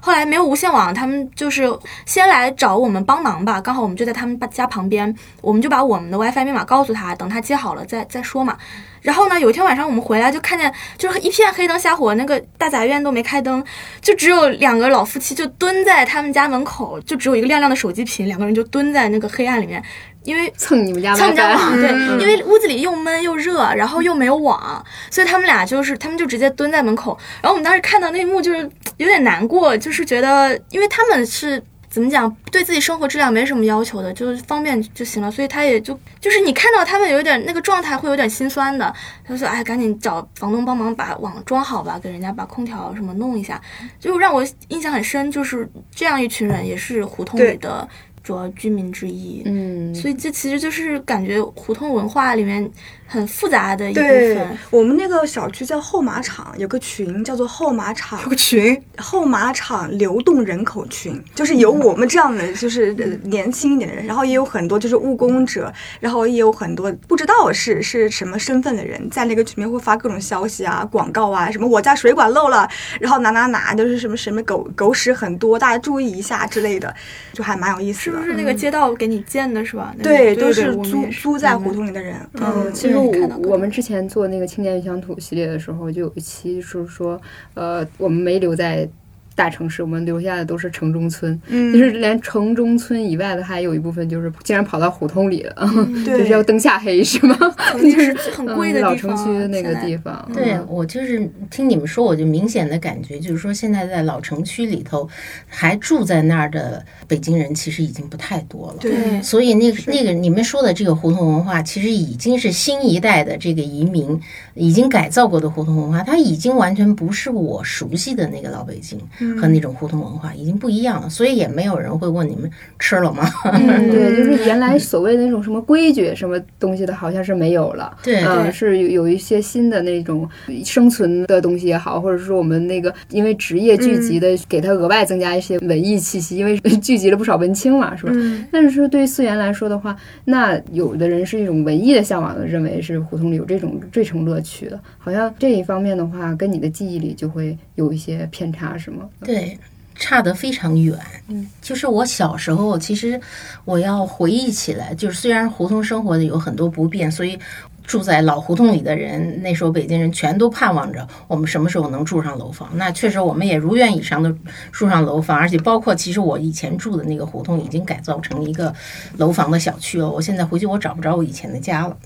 [0.00, 1.66] 后来没有无线网，他们就是
[2.06, 3.60] 先来找我们帮忙吧。
[3.60, 8.56] 刚好我们就在他们家旁边，我们就把我们的 WiFi 密码告诉他，等他接好了再再说嘛。
[9.02, 13.64] 然后呢，有一天晚上我们回来就看见，就是一片黑灯瞎火，那个大杂院都没开灯，
[14.00, 19.82] 就只有两个老夫妻就蹲在他们家门口，就只有一个亮亮的手机屏，两个人就蹲在那个黑暗里面，
[20.24, 21.90] 因为蹭你们家蹭家网，对，
[22.20, 27.18] 因为屋子里又闷又热，然后又没有网，所以他们俩就是他们就直接蹲在门口。
[27.40, 28.58] 然后我们当时看到那一幕就是
[28.98, 31.62] 有点难过，就是觉得因为他们是。
[31.90, 32.34] 怎么讲？
[32.52, 35.28] 对自己生活质量没什么要求的，就是方便就行了。
[35.28, 38.94] 所以他也就就是你看到他们有点那个状态，会有点心酸的。
[39.24, 43.60] 他说：“哎，赶紧找房东帮忙把网装好吧，给人家把空调什么弄一下。”
[43.98, 47.88] 就让我印象很深，就是这样一群人，也是胡同里的
[48.22, 49.42] 主要居民之一。
[49.46, 52.70] 嗯，所以这其实就是感觉胡同文化里面。
[53.10, 54.56] 很复杂的一部分。
[54.70, 58.22] 我们那个小区叫后马场，有个群叫做后马场。
[58.22, 62.94] 有个群，后马场流动人口群，就是有我们这样的，就是
[63.24, 72.68] 年轻一点的人，然后也有很多就是务工者，然后也有很多不知道是是什么身份的人，在那个群里面会发各种消息啊、广告啊，什么我家水管漏了，
[73.00, 76.94] 然后哪哪哪就是什么什么狗狗屎很多，大家注意一下之类的，
[77.32, 78.18] 就还蛮有意思的。
[78.18, 79.92] 是不是那个街道给你建的，是吧？
[80.00, 82.14] 对，都是租租在胡同里的人。
[82.34, 82.99] 嗯，其实。
[83.00, 87.20] 我我们之前做那个青年与乡土系列的时候，就有一期是说，
[87.54, 88.88] 呃，我们没留在。
[89.34, 95.54] 大城市，我们留下的都是城中村，就是连城中村以外的，还有一部分就是竟然跑到胡同里了，
[96.04, 97.36] 就是要灯下黑，是吗？
[97.80, 100.30] 就是很贵的老城区的那个地方。
[100.34, 105.08] 对我就是听你们说，我就明显的感觉，就是说现在在老城区里头
[105.46, 108.76] 还住在那儿的北京人，其实已经不太多了。
[108.80, 114.20] 对，所以那个那个你们说的这个胡同文化，其实已经是新一代的这个移民
[114.54, 119.00] 已经改造过的胡同文化，它已经完全不是我熟悉的那个老北京。
[119.40, 123.24] 和那种胡同文化已经不一样了，所以也没有人会问你们吃了吗？
[123.52, 127.96] 嗯，对，就是原来所谓的那种什么规矩什么东西的，好像是没有了。
[128.02, 130.28] 对，嗯，是有有一些新的那种
[130.64, 138.12] 生存的东西也好，或者说我们那个因为职业聚集的，给它额外增加一些文艺气息，因为 聚集了不少文青嘛，是吧？
[138.50, 149.08] 但是说对于思源来说的话，那有的人是一种文艺的向往的，认为是胡同里有这种这层乐趣的，好像这一方面的话，跟你的记忆里就会有一些偏差，是吗？
[149.24, 149.58] 对，
[149.94, 150.98] 差得非常远。
[151.28, 153.20] 嗯，就是我小时候，其实
[153.64, 157.38] 我要回忆起来，就是虽然胡同生活的有很多不便，所以。
[157.86, 162.70] 住在老胡同里的人，那时候北京人全都盼望着我们什么时候能住上楼房。
[162.74, 164.32] 那确实，我们也如愿以偿的
[164.70, 168.72] 住上楼房，而且包括其实我以前住的那个胡同已经改造成一个
[169.16, 170.08] 楼房的小区了。
[170.08, 171.96] 我现在回去我找不着我以前的家了。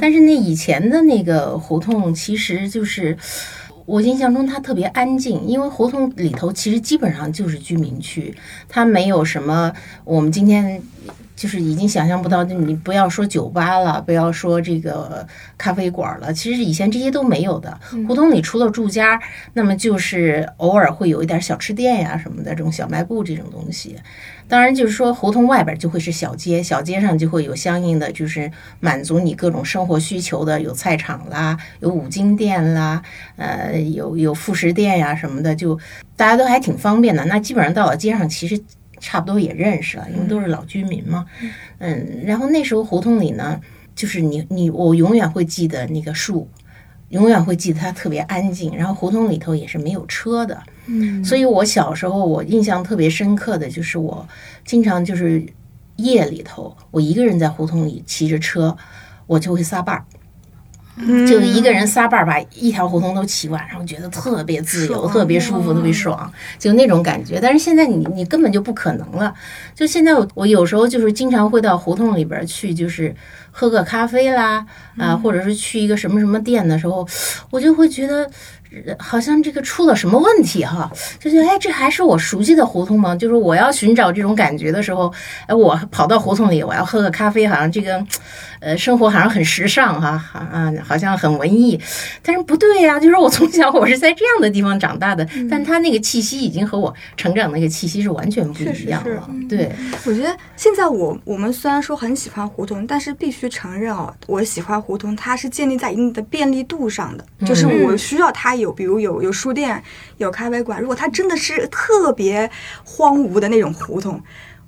[0.00, 3.14] 但是那以前的那个胡同，其实就是
[3.86, 8.34] 我印象中它特别安静，因为胡同里头其实基本上就是居民区，
[8.68, 9.72] 它没有什么
[10.04, 10.82] 我们今天。
[11.36, 15.28] 就是已经想象不到，就你不要说酒吧了，不要说这个
[15.58, 17.78] 咖啡馆了，其实以前这些都没有的。
[18.08, 19.20] 胡同里除了住家，
[19.52, 23.96] 那么就是偶尔会有一点小吃店呀什么的，这种小卖部这种东西。
[24.48, 33.02] 当然，就是说胡同外边就会是小街，小街上就会有相应的，就是满足你各种生活需求的，有菜场啦，有五金店啦，
[33.36, 35.78] 呃，有有副食店呀什么的，就
[36.16, 37.24] 大家都还挺方便的。
[37.24, 38.60] 那基本上到了街上，其实。
[38.98, 41.26] 差不多也认识了，因为都是老居民嘛。
[41.80, 43.60] 嗯，然后那时候胡同里呢，
[43.94, 46.48] 就是你你我永远会记得那个树，
[47.10, 48.74] 永远会记得它特别安静。
[48.74, 54.26] 然后胡同里头也是没有车的，嗯，所以我小时候我印象特别深刻的就是我
[54.64, 55.44] 经常就是
[55.96, 58.76] 夜里头，我一个人在胡同里骑着车，
[59.26, 60.04] 我就会撒伴儿。
[61.28, 67.38] 就一个人撒伴儿把一条胡同都骑完，然后觉得特别自由、特别舒服、特别爽，就那种感觉。
[67.38, 69.34] 但是现在你你根本就不可能了。
[69.74, 73.14] 就现在我我有时候就是经常会到胡同里边去，就是
[73.50, 74.64] 喝个咖啡啦，
[74.96, 77.06] 啊，或者是去一个什么什么店的时候，
[77.50, 78.30] 我就会觉得。
[78.98, 80.90] 好像这个出了什么问题哈，
[81.20, 83.14] 就觉得哎，这还是我熟悉的胡同吗？
[83.14, 85.12] 就是我要寻找这种感觉的时候，
[85.46, 88.04] 哎，我跑到胡同里，我要喝个咖啡，好像这个，
[88.60, 91.80] 呃，生活好像很时尚哈，啊，好像很文艺，
[92.22, 99.30] 但是不对呀，就是我从小 我是在这样的地方长大的，但他那个气息已经和我成长那个气息是完全不一样了。
[99.48, 99.70] 对，
[100.04, 108.72] 我觉得现在我我们虽然说很喜欢胡同，但是必须承认哦，我喜欢胡同，它是建立在一定的便利度上的，就是我需要它有。
[108.72, 109.82] 比如有有书店，
[110.16, 110.80] 有咖啡馆。
[110.80, 112.50] 如果它真的是特别
[112.84, 114.20] 荒芜的那种胡同，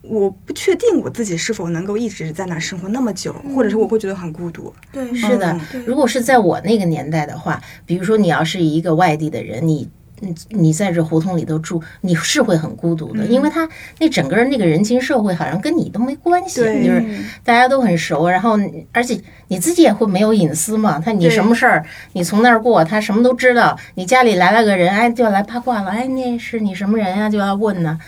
[0.03, 4.73] 我不确定我自己是否能够一直在那生活那么久，或者是我会觉得很孤独。
[4.93, 5.59] 对，是的。
[5.85, 9.89] 如果是在我那个年代的话，比如说你要是一个外地的人，你。
[10.21, 17.05] 你你在这胡同里头住，你是会很孤独的，因为他那整个那个人情社会好像跟你都没关系，就是
[17.45, 18.59] 大家都很熟，然后
[18.93, 20.99] 而且你自己也会没有隐私嘛。
[20.99, 23.79] 他你什么事儿，你从那儿过，他什么都知道。
[23.95, 27.29] 你家里来了个人，哎，就要来八卦了，哎，那是你什么人呀？
[27.29, 27.99] 就要问呢。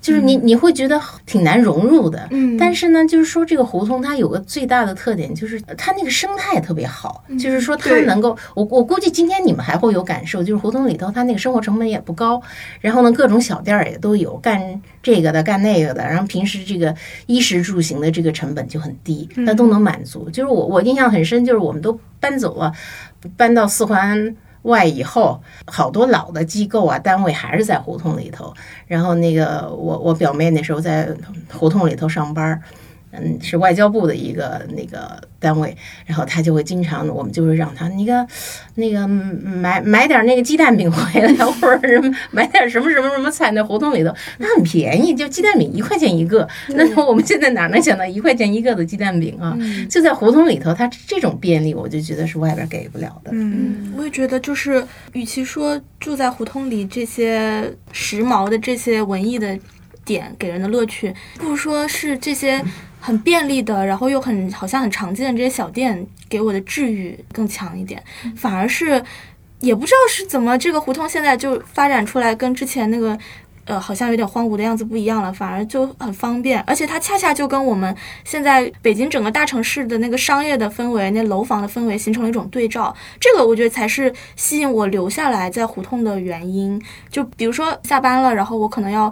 [0.00, 12.40] 就是你你会觉得挺难融入的，嗯，但是呢，就是说这个胡同它有个最大的特点，就是它那个生态特别好，就是说它能够，我我估计今天你们还会有感受，就是胡同里头它那个生活成本也不高，
[12.80, 16.94] 然后呢各种小店儿也都有，干这个的干那个的，然后平时这个
[17.26, 20.30] 衣食住行的这个成本就很低，那都能满足。
[20.30, 22.72] 就是我我印象很深，就是我们都搬走了，
[23.36, 24.34] 搬到四环。
[24.62, 28.52] 外以后，好多老的机构啊、单位还是在胡同里头。
[28.86, 31.08] 然后那个我我表妹那时候在
[31.52, 32.60] 胡同里头上班。
[33.12, 38.26] 嗯，是外交部的一个那个单位，然后他就会经常，我们就会让他那个
[38.76, 42.00] 那个买买点那个鸡蛋饼回来， 或者是
[42.30, 46.46] 买点什么什么什么菜，那胡同里头那很便宜，就鸡蛋饼一块钱一个。
[46.68, 49.58] 那我们现在哪能想到一块钱一个的鸡蛋饼啊？
[49.90, 53.30] 就在胡同里头，它这种便利，我就觉得是外边给不了的。
[53.32, 54.84] 嗯，我也觉得，就是
[55.14, 59.58] 与其说住在胡同里这些时髦的这些文艺的
[60.12, 62.64] 点给人的乐趣，不如说是这些。
[63.02, 67.98] 很便利的，然后又很好像很常见的这些小店，给我的治愈更强一点。
[68.36, 69.02] 反而是，
[69.60, 73.18] 也不知道是怎么，这个胡同现在就发展出来，跟之前那个，
[73.64, 75.32] 呃，好像有点荒芜的样子不一样了。
[75.32, 82.94] 反而就很方便，而且它恰恰就跟我们现在北京整个大城市的那个商业的氛围、那楼房的氛围形成了一种对照。
[83.18, 86.78] 这个我觉得才是吸引我留下来在胡同的原因。
[87.08, 89.10] 就比如说下班了，然后我可能要。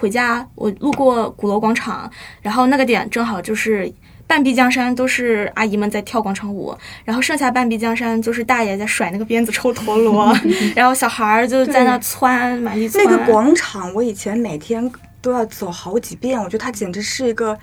[0.00, 3.92] 回家，我路过鼓楼广场，然后那个点正好就是
[4.26, 6.74] 半壁江山，都是阿姨们在跳广场舞，
[7.04, 10.34] 然后剩下半壁江山就是大爷在甩那个鞭子抽陀螺，
[10.74, 13.04] 然后小孩儿就在那窜，满地窜。
[13.04, 14.90] 那个广场，我以前每天
[15.20, 17.58] 都要走好几遍，我觉得它简直是一个，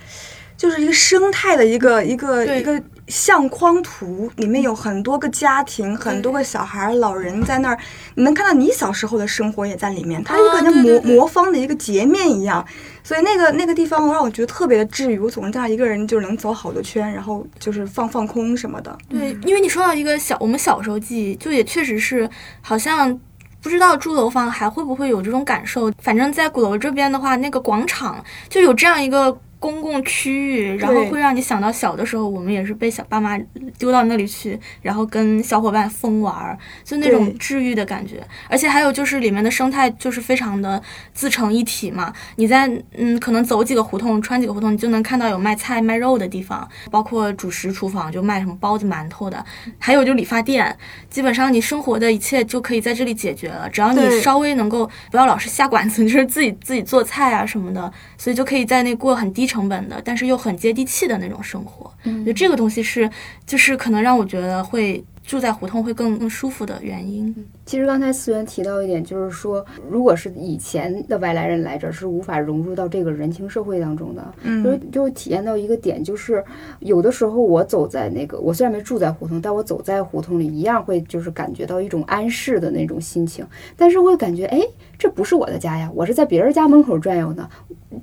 [0.55, 2.79] 就是一个生态的一个一个一个。
[3.08, 7.80] 相框图里面有很多个家庭，很多个小孩、老人在那儿，
[8.16, 10.22] 你能看到你小时候的生活也在里面。
[10.24, 12.66] 它一个像魔魔方的一个截面一样，
[13.03, 15.18] 所以那个那个地方让我觉得特别的治愈。
[15.20, 18.97] 我总是这样一个人就能走好多圈，然后就是放放空什么的。
[19.08, 22.30] 对，因为你说到一个小，我们小时候记忆，就也确实是
[22.62, 23.18] 好像
[23.62, 25.89] 不知道住楼房还会不会有这种感受？
[26.01, 29.39] 反正，在鼓楼这边的话，那个广场就有这样一个。
[29.60, 33.38] 公共区域，然后会让你想到小的时候，我们也是被小爸妈
[33.80, 38.24] 丢到那里去，然后跟小伙伴疯玩儿，就那种治愈的感觉。
[38.49, 40.80] 而且还有就是里面的生态就是非常的
[41.14, 42.14] 自成一体嘛。
[42.36, 49.43] 你在嗯，可能走几个胡同，穿几个胡同，你就能看到有卖菜卖肉的地方，包括主食厨房就卖什么包子馒头的，
[49.80, 50.78] 还有就理发店。
[51.10, 59.47] 基本上你生活的一切就可以在这里解决了，只要你稍微能够不要老是下馆子，就是自己自己做菜啊什么的，所以就可以在那过很低。
[59.48, 63.10] 成本的，但是又很接地气的那种生活，嗯就这个东西是，
[63.45, 65.04] 就是可能让我觉得会。
[65.28, 67.36] 住在胡同会更更舒服的原因。
[67.66, 74.34] 其实刚才思源提到一点，就是说，如果是以前的外来人来这儿，是无法融入到这个人情社会当中的。
[74.43, 76.41] 嗯，就就体验到一个点，就是
[76.80, 83.45] 有的时候我走在那个，我虽然没住在胡同，但我走在胡同里，一样会就是感觉到一种安适的那种心情。
[83.76, 84.62] 但是会感觉，哎，
[84.98, 87.50] 这不是我的家呀，我是在别人家门口转悠呢，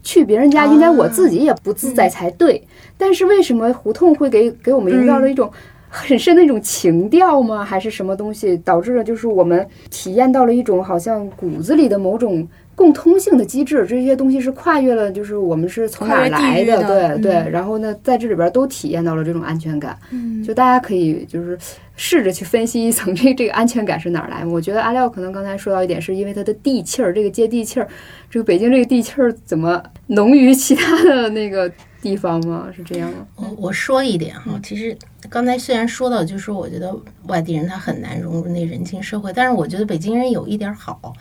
[0.03, 2.63] 去别人家应该我自己也不自在才对。
[2.97, 5.51] 但是为什么胡同会给给我们营造了一种？
[5.97, 7.65] 很深的一种情调吗？
[7.65, 9.05] 还是什么东西导致了？
[9.05, 12.45] 就是我们体验到了一种好像骨子里的某种
[12.75, 17.17] 共通性的机制，这些东西是跨越了，就是我们是从哪儿来的？
[17.17, 17.51] 对对。
[17.51, 19.97] 然后呢，在这里边都体验到了这种安全感。
[20.11, 21.59] 嗯，就大家可以就是
[21.97, 24.45] 试着去分析一层，这这个安全感是哪儿来？
[24.45, 27.89] 我觉得阿廖可能刚才说到一点，是因为它的地气儿，这个接地气儿，
[28.31, 31.71] 这个北京这个地气儿怎么浓于其他的那个
[32.05, 32.69] 地方吗？
[32.77, 33.27] 是这样吗？
[33.37, 34.95] 我我说一点哈，其实。
[35.31, 36.95] 刚才虽然说到，就是我觉得
[37.29, 41.15] 外地人他很难融入那人情社会，但是我觉得北京人有一点好，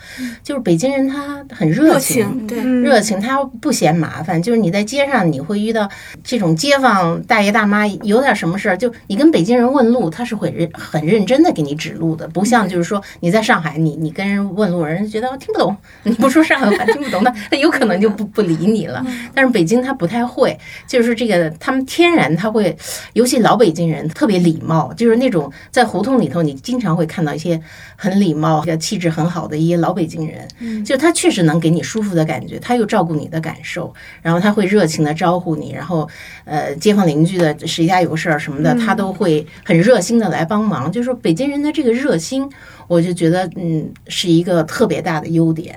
[0.44, 4.44] 就是北京人他很热情，对，热情，他不嫌麻烦。
[4.44, 5.90] 就是你在街上你会遇到
[6.22, 19.02] 这种街坊大爷大妈，有点什么事儿，就你跟北京人问路，他是会认很认真的给你指路的，不像就是说你在上海，你你跟人问路，人家觉得听不懂，你 不说上海话听不懂，那 他有可能就不不理你了。
[19.34, 22.78] 但是北京他不太会，就是这个他们天然他会，
[23.14, 24.04] 尤其老北京人。
[24.14, 27.60] 特别礼貌，就是那种在胡同里头，你经常会看到一些
[27.96, 30.48] 很礼貌、气质很好的一些老北京人。
[30.60, 36.08] 嗯，就他确实能给你舒服的感觉，他又照顾你的感受，然后他会热情的招呼你，然后
[36.46, 40.92] 呃，街坊邻居的谁家有个事儿什么的，他都会很热心的来帮忙。
[40.92, 42.48] 就是北京人的这个热心。
[42.86, 45.74] 我就觉得，嗯，是一个特别大的优点。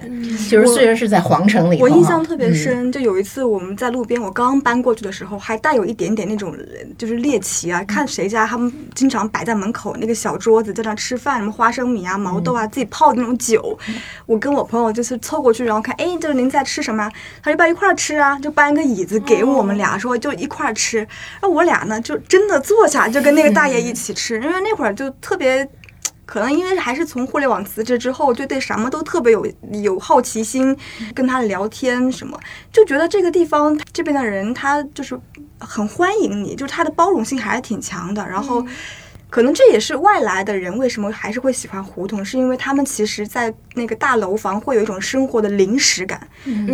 [0.51, 2.91] 就是虽然是在皇城里，我印象特别深。
[2.91, 6.57] 就有一次我们在路边，我刚搬过去的时候，还带有一点点那种
[6.97, 13.76] 就是猎奇啊，看谁家他们经常摆在门口那个小桌子，在那吃饭，什么花生米啊、毛豆啊，自己泡的那种酒。
[14.26, 17.11] 我跟我朋友就是凑过去，然后看，哎，就是您在吃什么？
[17.43, 21.05] 他就搬一块吃啊，就搬一个椅子给我们俩，说就一块吃。
[21.43, 25.68] 那我俩呢，就真的坐下，就跟那个大爷一起吃，因为那会儿就特别。
[26.27, 29.47] 可能因为还是从互联网辞职之后，就对什么都特别有
[29.83, 30.77] 有好奇心，
[31.14, 32.39] 跟他聊天什么，
[32.70, 35.18] 就觉得这个地方这边的人他就是
[35.59, 38.62] 很欢迎你，就是他的包容性还是挺强的，然后。
[39.37, 46.26] 可能这也是外来的人为什么还是会喜欢胡同，是因为他们其实，在那个大楼房会有一种生活的临时感，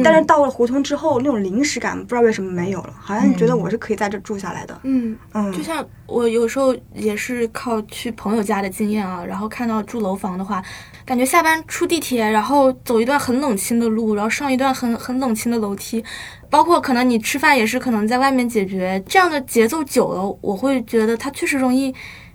[0.05, 4.79] 但是到了胡同之后，那种临时感不知道为什么没有了，好像你觉得我是可以在这住下来的。
[4.85, 10.63] 嗯嗯，就像我有时候也是靠去朋友家的经验啊，然后看到住楼房的话，
[11.05, 16.05] 感觉下班出地铁，然后走一段很冷清的路，然后上一段很 很冷清的楼梯，
[16.49, 21.93] 包括可能你吃饭也是可能在外面解决，这样的节奏久了，我会觉得它确实容易。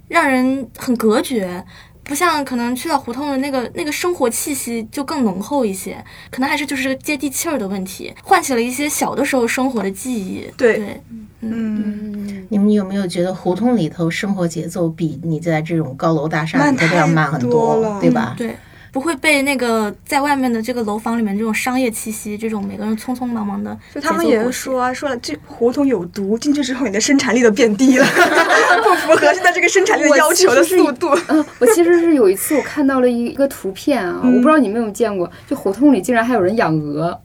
[0.08, 1.64] 让人很隔绝，
[2.04, 10.46] 不像可能去到胡同的那个那个生活气息就更浓厚一些，可能还是就是接地气儿的问题，唤起了一些小的时候生活的记忆。
[10.58, 11.02] 对，
[11.42, 18.34] 嗯，你们有没有觉得胡同里头生活节奏比你在这种高楼大厦里头要慢很多，对吧？
[18.38, 18.56] 对。
[18.98, 28.06] 不会被那个在外面的这个楼房里面这种商业气息，这种每个人匆匆忙忙的，就他们也是说说了，这胡同有毒，进去之后你的生产力都变低了，
[28.84, 31.10] 不符合现在这个生产力的要求的速度。
[31.28, 37.22] 嗯，我其实是有一次我看到了一个图片啊，我不知道你们有没有见过，就胡同里竟然还有人养鹅。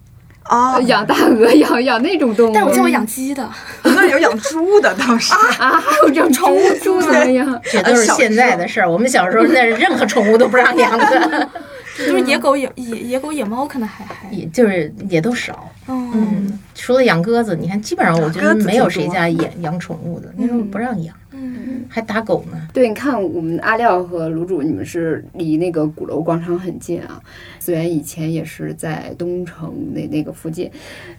[0.52, 2.52] 啊，养大鹅，养养那种动物。
[2.54, 3.48] 但我见过养鸡的，
[3.82, 8.90] 那有养猪的，当时啊，还有养宠物猪的呀，这都是现在的事儿。
[8.90, 11.48] 我们小时候那任何宠物都不让养的，
[11.96, 15.71] 就是野狗、野野野狗、野猫可能还还，也就是也都少。
[15.88, 21.14] 嗯，除了养鸽子，你看基本上我觉得没有谁家养养宠物的，那时候不让养。
[21.34, 22.68] 嗯，还打狗呢。
[22.72, 27.20] 对，你看我们阿廖和卤煮，你们是离那个鼓楼广场很近啊。
[27.58, 30.70] 思源以前也是在东城那那个附近，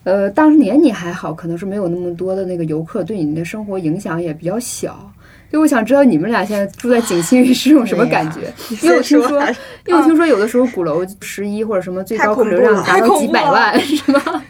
[0.04, 5.12] 呃，当年你还好，可能是没有那么多的那个游客，对你的生活影响也比较小。
[5.52, 8.52] 就我想知道你们俩现在住在景星屿是种什么感觉？
[8.82, 9.40] 因为我听说，
[9.86, 14.44] 因为我听说有的时候鼓楼十一或者什么最高客流量达到几百万，是吗？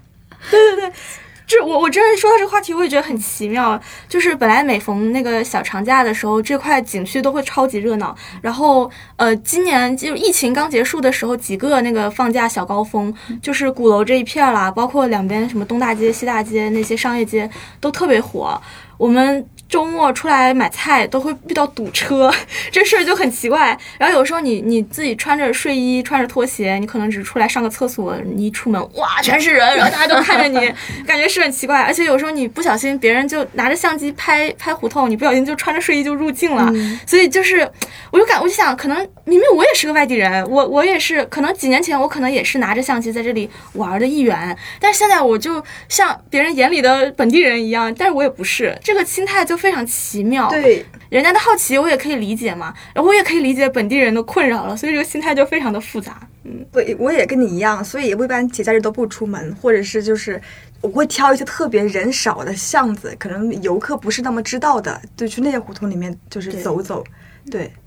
[0.52, 0.94] 对对对。
[1.46, 3.80] 这我我真的说到这个话题，我也觉得很奇妙。
[4.08, 8.16] 就是本来每逢那个小长假的时候，这块景区都会超级热闹。
[8.42, 17.50] 然后呃，今年就疫情刚结束的时候，几个那个放假小高峰，就是鼓楼这一片啦，包括两边什么东大街、西大街那些商业街
[17.82, 18.60] 都特别火。
[18.98, 19.46] 我们。
[19.70, 22.32] 周末出来买菜都会遇到堵车，
[22.72, 23.76] 这事儿就很奇怪。
[23.98, 30.72] 然后有时候你你自己穿着睡衣、穿着拖鞋，你可能只出来上个厕所，你一出门哇全是人，然后大家都看着你，
[31.08, 31.82] 感觉是很奇怪。
[31.82, 36.72] 而且有时候你不小心，别人就拿着相机拍拍胡同，你不小心就穿着睡衣就入境了。
[37.08, 37.68] 所以就是，
[38.12, 49.53] 我就感我就想，可能明明我也是个外地人，我我也是，可能几年前我可能也是拿着相机在这里玩的一员，但是现在我就像别人眼里的本地人一样，但是我也不是，这个心态就。
[49.58, 56.20] 非常奇妙，对人家的好奇我也可以理解嘛，然后我也可以理解本地人的困扰了，所以这个心态就非常的复杂。
[56.44, 60.42] 嗯，对，我也跟你一样，所以我一般节假日都不出门，或者是就是
[60.82, 67.02] 我会挑一些特别人少的巷子，可能游客不是那么知道的，就去那些胡同里面就是走走。
[67.04, 67.12] 对，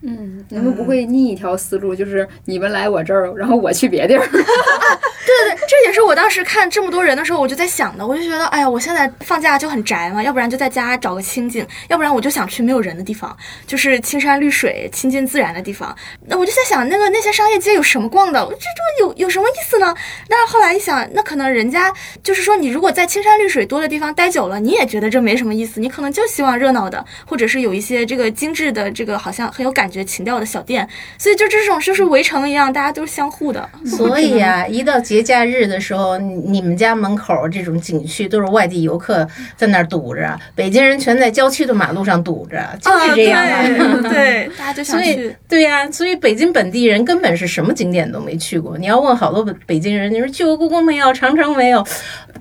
[0.03, 4.27] 嗯，你们不会逆一条思路，就是你们来我这儿，然后我去别地儿。
[4.31, 13.37] 对对对，这也是我当时看这么多人的时候，我就在想的，我就觉得，哎呀，我现在放假就很宅嘛，要不然就在家找个清静，要不然我就想去没有人的地方，
[13.67, 15.95] 就是青山绿水、亲近自然的地方。
[16.29, 18.47] 那我就在想，那个那些商业街有什么逛的？
[18.51, 19.93] 这这有有什么意思呢？
[20.29, 21.93] 但是后来一想，那可能人家
[22.23, 29.46] 就是说，你如果在青山绿水多的地方待久了，你也觉得这没什么意思，你可能就希望热闹的，或者是有一些这个精致的，这个好像。
[29.51, 30.89] 很有感觉情调的小店，
[31.19, 33.69] 所以就这种就是围城一样，大家都是相互的。
[33.85, 39.27] 所以啊，一到节假日的时候，你们家门口这种景区都是外地游客
[39.57, 44.09] 在那儿堵着，北京人全在郊区的马路上堵着，就是这样的。
[44.11, 45.35] 对，大家就想去。
[45.49, 48.77] 对呀，所以北京本地人根本是什么景点都没去过。
[48.79, 51.13] 你要问好多北北京人，你说去过故宫没有？
[51.13, 51.87] 长城没有？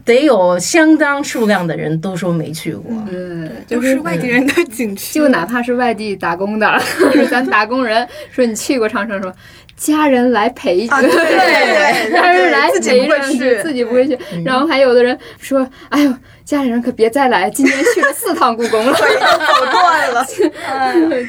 [0.04, 2.92] 得有相当数量的人都说没去过。
[3.10, 6.68] 嗯，就是外地人的景区，就哪怕是外地打工的。
[7.14, 9.34] 就是咱打工人说你去过长城，说
[9.76, 14.18] 家人来陪， 对，家人来自己不会去，自己不会去。
[14.46, 20.26] 然后还有的人说，哎呦，家里人可别再来，今年去了四趟故宫了， 走断了。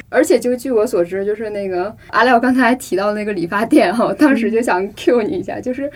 [0.09, 5.91] 而且就据我所知，就是那个阿廖刚才提到那个理发店哈，当时就想 Q 你一下，就是。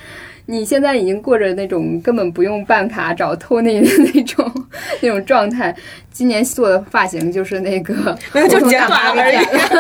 [0.51, 4.53] 你现在已经过着那种根本不用办卡找托尼的那种
[5.01, 5.75] 那种状态。
[6.13, 9.37] 今年做的发型就是那个，没有就剪短了而已，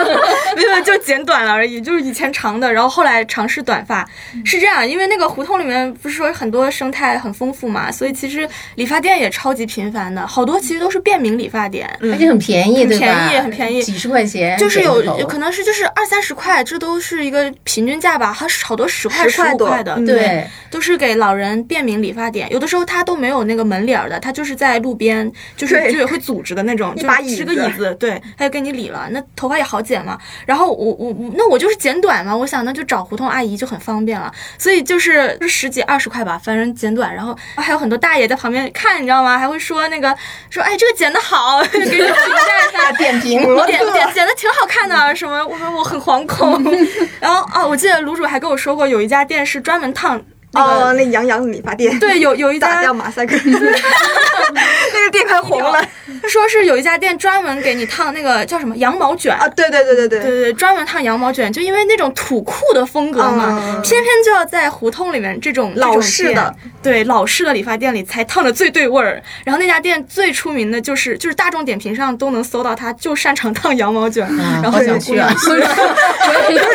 [0.57, 4.09] 没有就剪短了而已，就是以前长的，然后后来尝试短发。
[4.45, 20.47] 是这样，因为那个胡同里面不是说很多生态很丰富嘛，所以其实理发店也超级频繁的，好多其实都是便民理发店，而且很便宜，很便宜，很便宜，几十块钱，就是有有可能是就是二三十块，这都是一个平均价吧，还好多十块十五块的，对。
[20.69, 29.09] 都是给老人便民理发点，有的时候他都没有那个门脸的，他就是在路边，就是就会组织的那种， 就支个椅子，对，他就给你理了。
[29.11, 30.19] 那头发也好剪嘛。
[30.45, 34.33] 然后我我我那我就是剪短嘛，我想那就找胡同阿姨就很方便了。
[34.59, 37.15] 所以就是十几二十块吧，反正剪短。
[37.15, 39.39] 然后还有很多大爷在旁边看，你知道吗？
[39.39, 40.17] 还会说那个
[40.51, 45.45] 说哎这个剪的好， 给你评价一下，点评，点点剪的挺好看的什么？
[45.47, 46.63] 我说我很惶恐。
[47.21, 50.21] 然后哦，我记得卤主还跟我说过，有一家店是专门烫。
[50.53, 55.81] 哦，那杨洋理发店，对，有有一家叫马赛克， 那个店快红了。
[56.29, 59.49] 说是有一家店专门给你烫那个叫什么羊毛卷啊？
[59.49, 69.23] 对对对对对对对，专门烫羊毛卷，就因为那种土酷的风格嘛，偏偏就要在胡同里面这种老式的，对老式的理发店里才烫的最对味儿。
[69.45, 74.29] 然后那家店最出名的就是就是大众点评上都能搜到，他就擅长烫羊毛卷，
[74.63, 75.33] 然后想去啊，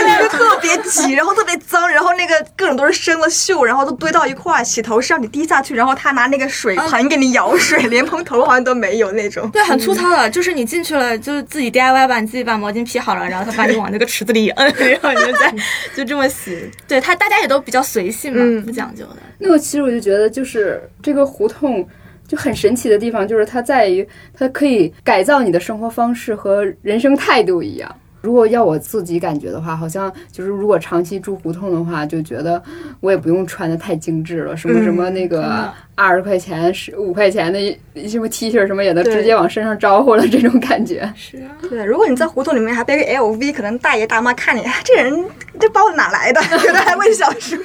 [0.07, 3.64] 那个特别挤，然后特别脏，然后那个各种都是生了锈。
[3.65, 9.49] 然后都堆到一块，洗头是让你滴下去，然后他拿那个水盆给你舀水，连蓬头好像都没有那种。
[9.51, 15.53] 对，很粗糙的，就是你进去了，就是自己 DIY 吧，你自己把毛巾披好了，然后他把你往那个池子里一摁， 然后你就在
[15.95, 16.69] 就这么洗。
[16.87, 19.17] 对他，大家也都比较随性嘛，不讲究的。
[19.39, 21.87] 那我其实我就觉得，就是这个胡同
[22.27, 27.95] 就很神奇的地方，就是它在于它可以改造你的生活方式和人生态度一样。
[28.25, 32.59] 如果要我自己感觉的话，好像就是如果长期住胡同的话，就觉得
[32.99, 37.59] 我也不用穿的太精致了，什么什么那个二十块钱、十五块钱的
[37.93, 41.09] 一什么 T 恤什么也能直接往身上招呼了，这种感觉。
[41.15, 45.25] 是啊，对，如果你在胡同里面还背个 LV，可能大爷大妈看你，哎这人
[45.59, 46.41] 这包哪来的？
[46.57, 47.57] 可能还会想说，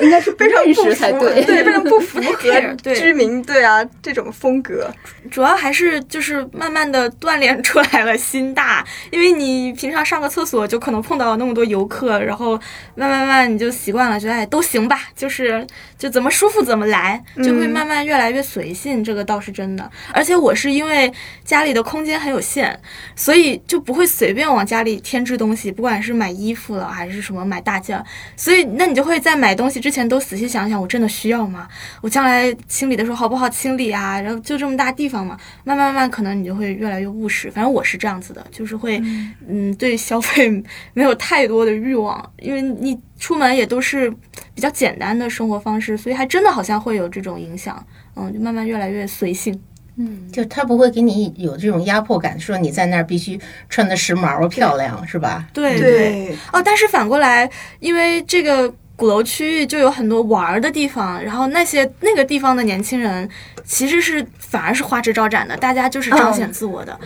[0.00, 1.44] 应该是 非常不符，对。
[1.44, 4.90] 对，非常不符合居民对啊这种风格。
[5.30, 12.52] 主要还是就是慢慢的锻炼出来了心大，因为你平常上个厕所就可能碰到那么多游客，然后
[12.94, 15.66] 慢慢慢慢你就习惯了，觉得哎都行吧，就是
[15.96, 19.90] 就怎么舒服怎么来，就会慢慢越来越随性，这个倒是真的。
[20.12, 21.12] 而且我是因为
[21.44, 22.78] 家里的空间很有限，
[23.14, 28.04] 所以就不会随便往家里添置东西，不管是买衣服了还是什么买大件儿，
[28.36, 31.68] 所以那你就会在买东西之前都仔细想想，我真的需要吗？
[32.00, 34.20] 我将来清理的时候好不好清理啊？
[34.20, 37.50] 然后就这么大地方嘛，慢慢慢慢可能你就会越来越务实。
[37.50, 39.00] 反正我是这样子的，就是会
[39.48, 40.50] 嗯对消费
[40.92, 44.10] 没有太多的欲望，因为你出门也都是
[44.52, 47.86] 比较简单的生活方式，所以还真的好像会有这种影响。
[48.16, 49.56] 嗯，就慢慢越来越随性。
[49.96, 55.46] 嗯就他不会给你有这种压迫感，说你在那儿必须穿的时髦漂亮，是吧？
[55.52, 57.50] 对对，哦，但是反过来，
[57.80, 63.26] 因为这个鼓楼区域就有很多玩儿的地方，然后那些那个地方的年轻人
[63.64, 67.00] 其实是反而是花枝招展的，大家就是彰显自我的。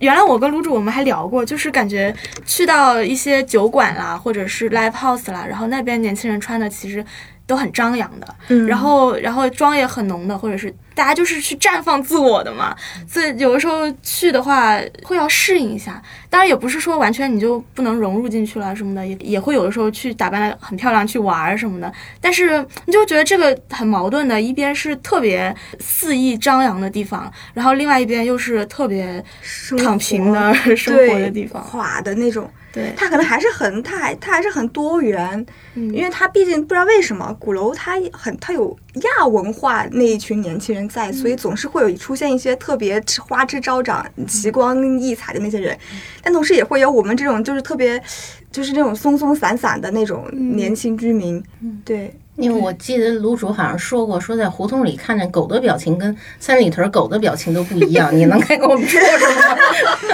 [0.00, 2.12] 原来我跟卤煮我们还聊过，就是感觉
[2.44, 7.04] 去到一些酒馆啦，或者是 live house 啦，然后那边年轻人穿的其实。
[7.48, 12.74] 都很张扬的，嗯然后然后妆也很浓的，或者是大家就是去绽放自我的嘛。
[13.08, 21.92] 所以有的时候去的话会要适应一下，当然也不是说完全你就不能融入进去了什么的，也也会有的时候去打扮的很漂亮去玩儿什么的。
[22.20, 29.24] 但是你就觉得这个很矛盾的，一边是特别肆意张扬的地方，然后另外一边又是特别
[29.78, 31.62] 躺平的 生活的地方。
[31.64, 32.50] 垮的那种。
[32.72, 35.46] 对，它可能还是很，它还它还是很多元，
[35.76, 38.76] 嗯因为它毕竟不知道为什么鼓楼它很它有
[39.18, 45.74] 亚文化那一群年轻人在，所以总是会有出现一些特别花枝招展、奇光异彩的那些人，
[46.26, 48.02] 但同时也会有我们这种就是特别
[48.50, 51.40] 就是那种松松散散的那种年轻居民，
[51.84, 59.56] 对，因为我记得卤煮好像说过，说在胡同里看见狗的表情跟三里屯狗的表情都不一样，你能该跟我们说说吗？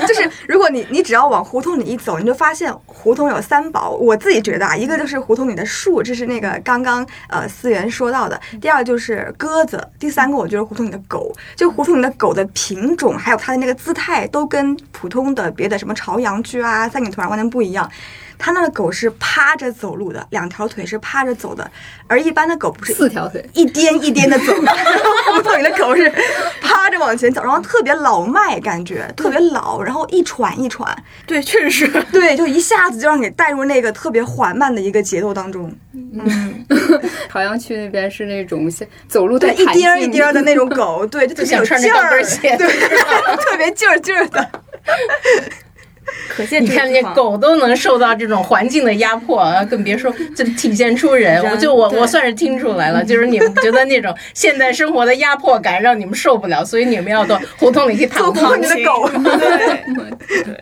[0.06, 3.90] 就是如果你你只要往胡同里一走，你就发现胡同有三宝。
[3.90, 17.88] 我自己觉得啊，一个就是胡同里的树，这是那个刚刚呃思源说到的；第二就是鸽子；第三个我觉得胡同里的狗，就胡同里的狗的品种还有它的那个姿态，都跟普通的别的什么朝阳区啊、三里屯啊完全不一样。
[18.44, 21.70] 它那个狗是趴着走路的，两条腿是趴着走的，
[22.08, 24.72] 而一般的狗不是四条腿，一颠一颠的走的，
[25.32, 26.12] 胡同里的狗是
[26.60, 30.92] 趴着往前走，然后特别老迈，感觉特别老，然后一喘一喘，
[31.24, 31.86] 对，确实。
[31.86, 32.04] 是。
[32.10, 36.64] 对，就一下子就让你带入那个特别缓慢的一个节奏当中，嗯。
[37.30, 42.22] 朝阳区那边是那种像走路对，一颠儿一颠儿的那种狗，对，就特别有劲儿
[42.58, 42.66] 对，
[43.38, 44.50] 特别劲儿劲儿的，
[46.28, 51.42] 可见你看那狗都能受到这种环境的压迫，啊，更别说 就体现出人。
[51.50, 58.84] 我就我我算是听出来了，就是你们觉得那种现代生活的压迫感让你们受不了，所以你们要到胡同里去做躺躺去。
[58.86, 59.38] 胡同里的狗，
[60.28, 60.60] 对 对，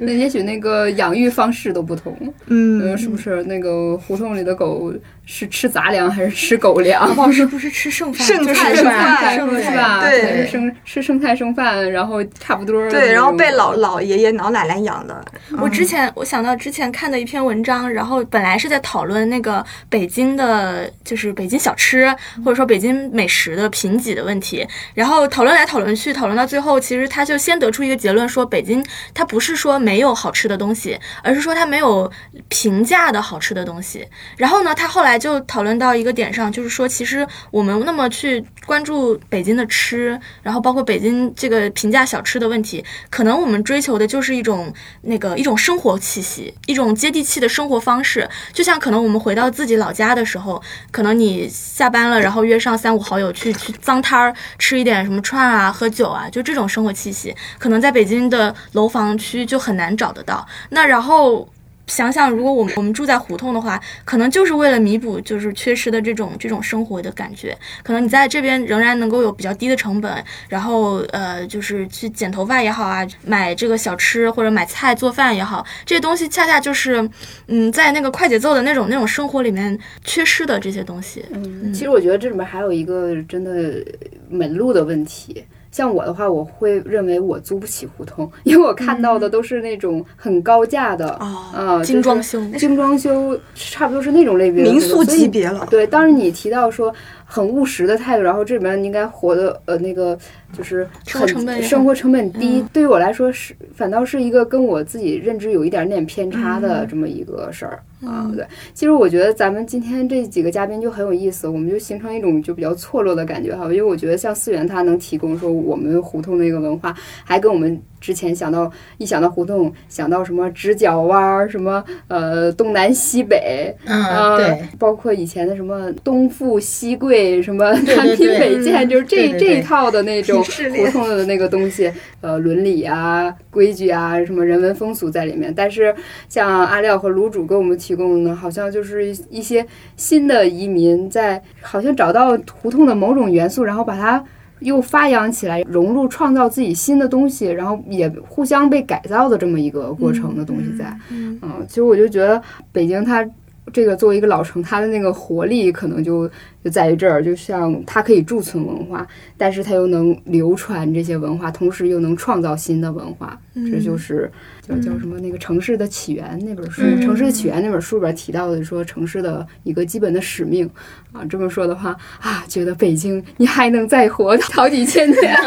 [0.00, 2.16] 那也许那个养育方式都不同，
[2.46, 3.42] 嗯嗯，是不是？
[3.44, 4.92] 那个胡同里的狗
[5.24, 7.16] 是吃杂粮还是吃狗粮？
[7.16, 8.26] 老师不是吃剩饭？
[8.26, 10.00] 剩就是菜剩剩菜菜是吧？
[10.00, 12.90] 对是生吃剩菜剩饭，然后差不多。
[12.90, 15.24] 对，然后被老老爷爷老奶奶养的，
[15.60, 22.14] 我之前我想到之前看的一篇文章，然后本来是在讨论那个北京的，就是北京小吃
[22.44, 32.10] 或者说北京美食的贫瘠的问题，然后讨论来讨论去，讨论到最后，其实他就先得出一个结论，说北京它不是说没有好吃的东西，而是说它没有
[32.48, 34.06] 平价的好吃的东西。
[34.36, 48.28] 然后呢，他后来就讨论到一个点上，就是说，其实我们那么去关注北京的吃，然后包括北京这个平价小吃的问题，可能我们追求的就是一种那个一种生活气息，一种接地气的生活方式。
[48.52, 50.60] 就像可能我们回到自己老家的时候，
[50.90, 60.44] 可能你下班了，然后约上三五好友去去脏摊儿吃一点什么串啊、喝酒啊，就这种生活气息，可能在北京的楼房区就很难找得到。
[60.70, 61.48] 那然后。
[61.92, 67.54] 想想，如果我们我们住在胡同的话，可能就是为了弥补就是缺失的这种这种生活的感觉。
[67.82, 70.10] 可能你在这边仍然能够有比较低的成本，
[70.48, 77.06] 然后呃，就是去剪头发也好啊，买这个小吃或者买菜做饭也好，这些东西恰恰就是
[77.48, 81.22] 嗯，在那个快节奏的那种那种生活里面缺失的这些东西。
[81.30, 83.84] 嗯，其实我觉得这里面还有一个真的
[84.30, 85.44] 门路的问题。
[85.72, 95.66] 像我的话，我会认为我租不起胡同，因为我看到的都是那种很高价的，哦啊，精装修精装修差不多是那种类别的民宿级别了。
[95.70, 96.94] 对，当然你提到说
[97.32, 100.18] 很务实的态度，然后这里面应该活的呃那个
[100.52, 108.30] 就是很很生活成本低，嗯对于我来说是反倒是一个跟我自己认知有一点点偏差嗯的这么一个事儿、啊。
[108.36, 108.44] 对，
[108.74, 116.94] 其实我觉得咱们今天这几个嘉宾就很有意思，我们就形成一种就比较错落的感觉哈，因为我觉得像思源他能提供说我们胡同的一个文化，
[117.24, 118.68] 还跟我们之前想到
[118.98, 123.72] 一想到胡同想到什么直角弯儿，什么呃东南西北。
[123.86, 130.42] 嗯，呃对，包括以前的什么东富西贵，什么对南拼对北建，就是这这一套的那种
[130.76, 135.52] 胡同的那个东西，呃，伦理啊、规矩啊、什么人文风俗在里面。
[135.54, 135.94] 但是
[136.28, 139.64] 像阿廖和卢主给我们提供的呢，好像就是一一些
[139.96, 144.24] 新的移民在好像找到胡同的某种元素，然后把它。
[144.62, 150.96] 又发扬起来，融入创造自己新的东西，然后也互相被改造的这么一个过程的东西在。
[151.10, 152.40] 嗯嗯，其实我就觉得
[152.72, 153.28] 北京它
[153.72, 156.28] 这个作为一个老城，它的那个活力可能就
[156.64, 159.06] 就在于这儿，就像它可以贮存文化，
[159.36, 163.38] 但是它又能流传这些文化，同时又能创造新的文化，
[163.70, 164.30] 这就是
[164.66, 170.70] 叫叫什么那个《城市的起源》那本书，嗯城市的起源》那本书里边提到的说城市的一个基本的使命
[171.12, 175.36] 啊，这么说的话啊，觉得北京你还能再活好几千年。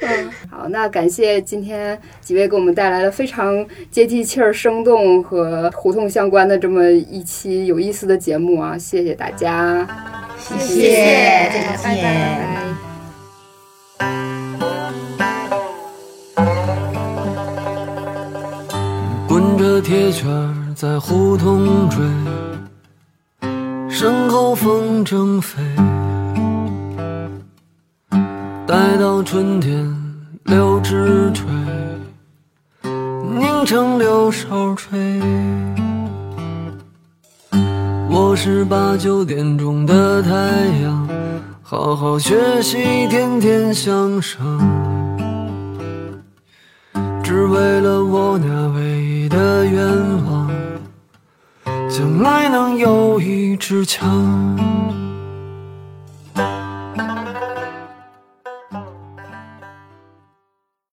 [0.00, 8.76] 嗯，好，那感谢今天几位给我们带来了非常接地气儿、生动和胡同相关的这么一期有意思的节目啊！
[8.78, 9.86] 谢谢大家，
[10.38, 12.04] 谢谢，再拜见。
[12.04, 12.83] 拜。
[19.80, 20.28] 铁圈
[20.74, 21.98] 在胡同追，
[23.88, 25.62] 身后风筝飞。
[28.66, 29.94] 待到春天
[30.44, 31.46] 柳枝垂，
[32.82, 35.20] 拧成柳梢吹。
[38.08, 40.30] 我是八九点钟的太
[40.82, 41.08] 阳，
[41.62, 42.78] 好好学习，
[43.08, 44.93] 天天向上。
[47.46, 49.86] 为了我那唯一的愿
[50.26, 50.50] 望，
[51.88, 54.56] 将来能有一支枪。